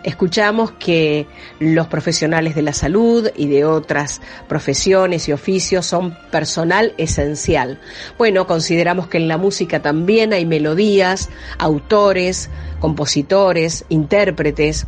escuchamos 0.06 0.70
que 0.70 1.26
los 1.58 1.88
profesionales 1.88 2.54
de 2.54 2.62
la 2.62 2.72
salud 2.72 3.28
y 3.36 3.48
de 3.48 3.64
otras 3.64 4.22
profesiones 4.48 5.28
y 5.28 5.32
oficios 5.32 5.84
son 5.84 6.16
personal 6.30 6.94
esencial. 6.96 7.80
Bueno, 8.16 8.46
consideramos 8.46 9.08
que 9.08 9.18
en 9.18 9.26
la 9.26 9.36
música 9.36 9.82
también 9.82 10.32
hay 10.32 10.46
melodías, 10.46 11.28
autores, 11.58 12.48
compositores, 12.80 13.84
intérpretes, 13.88 14.86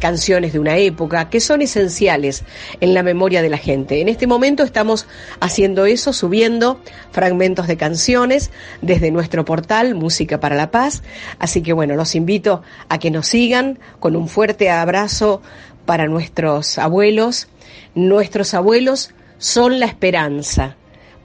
canciones 0.00 0.52
de 0.52 0.58
una 0.58 0.76
época 0.78 1.28
que 1.30 1.38
son 1.38 1.62
esenciales 1.62 2.42
en 2.80 2.94
la 2.94 3.04
memoria 3.04 3.42
de 3.42 3.50
la 3.50 3.58
gente. 3.58 4.00
En 4.00 4.08
este 4.08 4.26
momento 4.26 4.64
estamos 4.64 5.06
haciendo 5.38 5.86
eso, 5.86 6.12
subiendo 6.12 6.80
fragmentos 7.12 7.68
de 7.68 7.76
canciones 7.76 8.50
desde 8.82 9.12
nuestro 9.12 9.44
portal 9.44 9.94
Música 9.94 10.40
para 10.40 10.56
la 10.56 10.72
Paz. 10.72 11.04
Así 11.38 11.62
que 11.62 11.72
bueno, 11.72 11.94
los 11.94 12.16
invito 12.16 12.62
a 12.88 12.98
que 12.98 13.12
nos 13.12 13.28
sigan 13.28 13.78
con 14.00 14.16
un 14.16 14.26
fuerte 14.26 14.70
abrazo 14.70 15.42
para 15.86 16.06
nuestros 16.08 16.78
abuelos. 16.78 17.46
Nuestros 17.94 18.54
abuelos 18.54 19.10
son 19.38 19.78
la 19.78 19.86
esperanza 19.86 20.76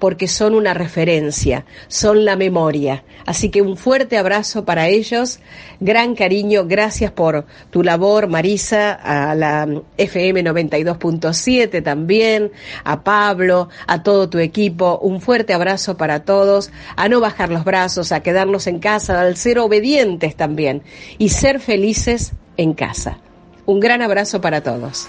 porque 0.06 0.28
son 0.28 0.54
una 0.54 0.76
referencia, 0.76 1.66
son 1.88 2.26
la 2.26 2.36
memoria. 2.36 3.04
Así 3.26 3.50
que 3.50 3.64
un 3.64 3.76
fuerte 3.76 4.20
abrazo 4.20 4.64
para 4.64 4.88
ellos, 4.88 5.40
gran 5.80 6.14
cariño, 6.14 6.68
gracias 6.68 7.10
por 7.10 7.48
tu 7.72 7.82
labor, 7.82 8.28
Marisa, 8.28 8.94
a 8.94 9.34
la 9.34 9.68
FM 9.98 10.44
92.7 10.44 11.82
también, 11.82 12.52
a 12.84 13.04
Pablo, 13.04 13.70
a 13.88 14.04
todo 14.04 14.30
tu 14.30 14.38
equipo, 14.38 15.00
un 15.02 15.22
fuerte 15.22 15.56
abrazo 15.56 15.98
para 15.98 16.20
todos, 16.20 16.70
a 16.96 17.10
no 17.10 17.20
bajar 17.20 17.50
los 17.50 17.64
brazos, 17.64 18.12
a 18.12 18.22
quedarnos 18.22 18.68
en 18.68 18.78
casa, 18.78 19.20
al 19.20 19.38
ser 19.38 19.58
obedientes 19.58 20.36
también 20.36 20.84
y 21.18 21.30
ser 21.30 21.60
felices 21.60 22.34
en 22.58 22.76
casa. 22.76 23.18
Un 23.66 23.80
gran 23.80 24.04
abrazo 24.04 24.40
para 24.40 24.62
todos. 24.62 25.08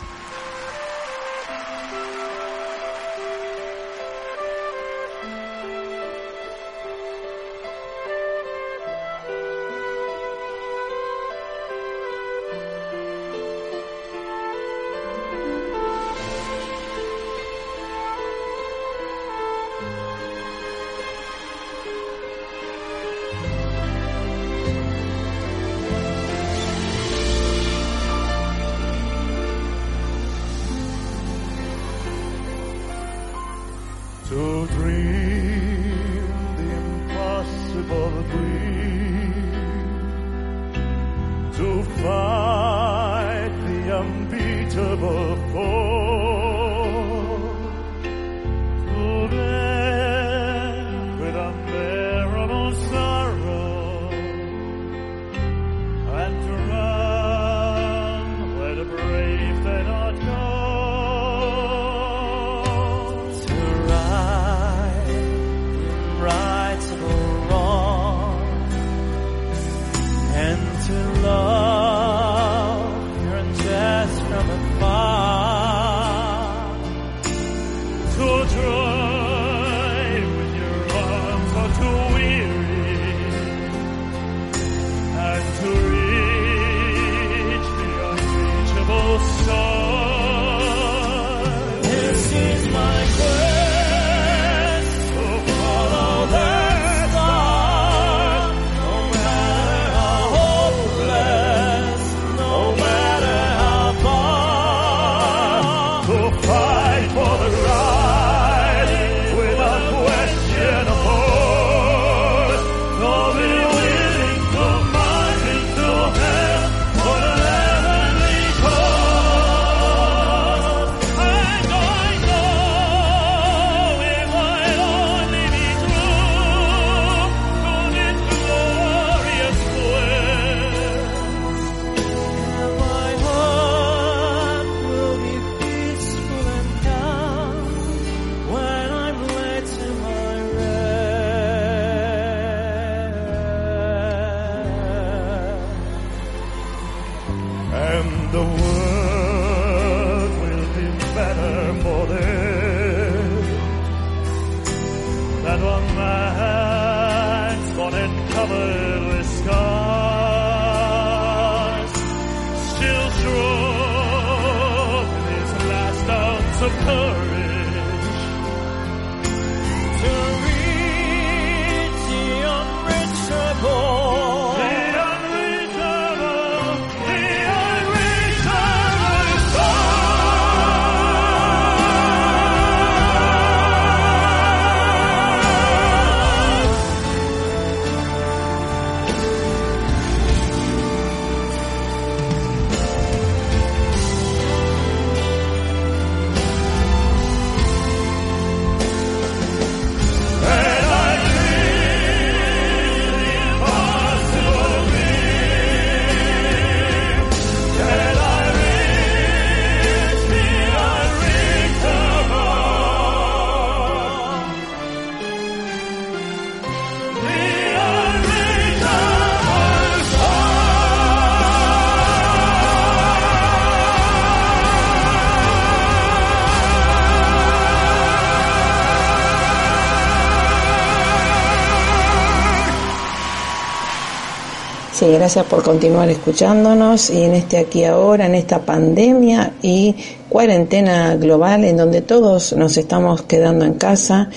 Gracias 235.12 235.46
por 235.46 235.62
continuar 235.62 236.08
escuchándonos 236.08 237.10
y 237.10 237.22
en 237.22 237.34
este 237.34 237.58
aquí 237.58 237.84
ahora, 237.84 238.26
en 238.26 238.34
esta 238.34 238.62
pandemia 238.62 239.52
y 239.62 239.94
cuarentena 240.28 241.14
global 241.14 241.64
en 241.64 241.76
donde 241.76 242.02
todos 242.02 242.52
nos 242.54 242.76
estamos 242.76 243.22
quedando 243.22 243.64
en 243.64 243.74
casa, 243.74 244.30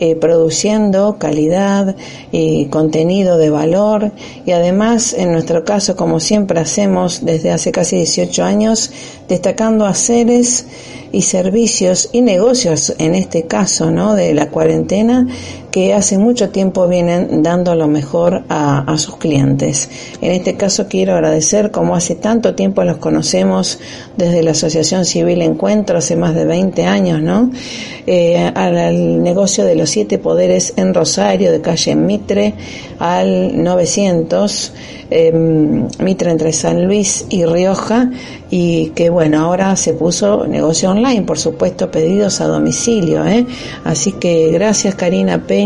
eh, 0.00 0.16
produciendo 0.16 1.16
calidad 1.18 1.94
y 2.32 2.66
contenido 2.66 3.38
de 3.38 3.50
valor. 3.50 4.10
Y 4.44 4.50
además 4.50 5.14
en 5.14 5.32
nuestro 5.32 5.64
caso 5.64 5.94
como 5.94 6.18
siempre 6.18 6.58
hacemos 6.58 7.24
desde 7.24 7.52
hace 7.52 7.70
casi 7.70 7.96
18 7.96 8.42
años 8.42 8.90
destacando 9.28 9.86
a 9.86 9.94
y 11.12 11.22
servicios 11.22 12.10
y 12.12 12.20
negocios 12.20 12.94
en 12.98 13.14
este 13.14 13.46
caso 13.46 13.90
no 13.90 14.14
de 14.14 14.34
la 14.34 14.50
cuarentena 14.50 15.26
que 15.76 15.92
hace 15.92 16.16
mucho 16.16 16.48
tiempo 16.48 16.88
vienen 16.88 17.42
dando 17.42 17.74
lo 17.74 17.86
mejor 17.86 18.44
a, 18.48 18.90
a, 18.90 18.96
sus 18.96 19.18
clientes. 19.18 19.90
En 20.22 20.32
este 20.32 20.56
caso 20.56 20.86
quiero 20.88 21.12
agradecer, 21.12 21.70
como 21.70 21.94
hace 21.94 22.14
tanto 22.14 22.54
tiempo 22.54 22.82
los 22.82 22.96
conocemos 22.96 23.78
desde 24.16 24.42
la 24.42 24.52
Asociación 24.52 25.04
Civil 25.04 25.42
Encuentro, 25.42 25.98
hace 25.98 26.16
más 26.16 26.34
de 26.34 26.46
20 26.46 26.86
años, 26.86 27.20
¿no? 27.20 27.50
Eh, 28.06 28.38
al, 28.54 29.22
negocio 29.22 29.66
de 29.66 29.74
los 29.74 29.90
siete 29.90 30.16
poderes 30.16 30.72
en 30.76 30.94
Rosario, 30.94 31.52
de 31.52 31.60
calle 31.60 31.94
Mitre, 31.94 32.54
al 32.98 33.62
900, 33.62 34.72
eh, 35.10 35.32
Mitre 35.98 36.30
entre 36.30 36.54
San 36.54 36.86
Luis 36.86 37.26
y 37.28 37.44
Rioja, 37.44 38.10
y 38.48 38.90
que 38.90 39.10
bueno, 39.10 39.40
ahora 39.40 39.74
se 39.76 39.92
puso 39.92 40.46
negocio 40.46 40.90
online, 40.90 41.22
por 41.22 41.38
supuesto, 41.38 41.90
pedidos 41.90 42.40
a 42.40 42.46
domicilio, 42.46 43.26
¿eh? 43.26 43.44
Así 43.84 44.12
que 44.12 44.50
gracias 44.52 44.94
Karina 44.94 45.42
Peña 45.42 45.65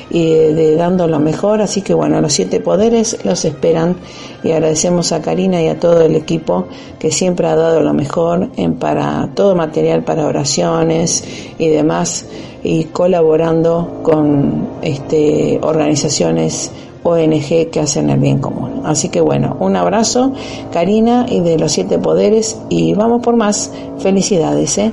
y 0.10 0.30
de, 0.30 0.76
dando 0.76 1.08
lo 1.08 1.20
mejor, 1.20 1.62
así 1.62 1.82
que 1.82 1.94
bueno, 1.94 2.20
los 2.22 2.34
siete 2.34 2.60
poderes 2.60 3.18
los 3.24 3.46
esperan 3.46 3.96
y 4.44 4.52
agradecemos 4.52 5.14
a 5.14 5.22
Karina 5.22 5.62
y 5.62 5.70
a 5.70 5.80
todo 5.80 6.02
el 6.02 6.16
equipo 6.16 6.68
que 7.00 7.12
siempre 7.12 7.48
ha 7.48 7.56
dado 7.56 7.82
lo 7.82 7.94
mejor 7.94 8.50
en 8.58 8.76
para 8.76 9.30
todo 9.34 9.56
material 9.56 10.04
para 10.04 10.28
oraciones 10.28 11.24
y 11.58 11.70
demás 11.70 12.26
y 12.64 12.86
colaborando 12.86 14.02
con 14.04 14.68
este 14.82 15.60
organizaciones 15.64 16.72
ONG 17.04 17.70
que 17.72 17.80
hacen 17.80 18.10
el 18.10 18.20
bien 18.20 18.40
común. 18.40 18.82
Así 18.84 19.08
que 19.08 19.22
bueno, 19.22 19.56
un 19.62 19.78
abrazo, 19.78 20.34
Karina 20.74 21.26
y 21.30 21.40
de 21.40 21.58
los 21.58 21.72
siete 21.72 22.00
poderes 22.00 22.60
y 22.68 22.94
vamos 22.96 23.22
por 23.22 23.38
más. 23.38 23.72
Felicidades, 24.00 24.78
¿eh? 24.78 24.92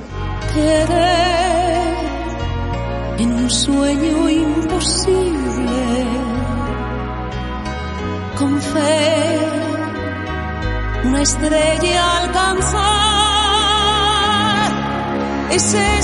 Querer 0.53 1.95
en 3.17 3.33
un 3.33 3.49
sueño 3.49 4.29
imposible, 4.29 6.05
con 8.37 8.61
fe, 8.61 9.39
una 11.05 11.21
estrella 11.21 12.21
alcanzar, 12.23 12.81
ese 15.51 15.94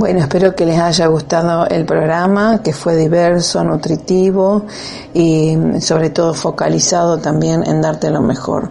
Bueno, 0.00 0.20
espero 0.20 0.56
que 0.56 0.64
les 0.64 0.78
haya 0.78 1.08
gustado 1.08 1.66
el 1.66 1.84
programa, 1.84 2.62
que 2.62 2.72
fue 2.72 2.96
diverso, 2.96 3.62
nutritivo 3.62 4.64
y 5.12 5.54
sobre 5.80 6.08
todo 6.08 6.32
focalizado 6.32 7.18
también 7.18 7.62
en 7.66 7.82
darte 7.82 8.08
lo 8.08 8.22
mejor. 8.22 8.70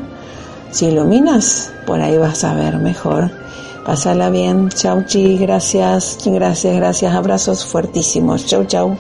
Si 0.71 0.87
iluminas, 0.87 1.71
por 1.87 2.01
ahí 2.01 2.17
vas 2.17 2.43
a 2.43 2.55
ver 2.55 2.79
mejor. 2.79 3.31
Pásala 3.85 4.31
bien. 4.31 4.71
Chau, 4.71 5.05
chi. 5.05 5.37
Gracias, 5.37 6.19
gracias, 6.25 6.75
gracias. 6.75 7.15
Abrazos 7.15 7.67
fuertísimos. 7.67 8.47
Chau, 8.47 8.65
chau. 8.65 8.97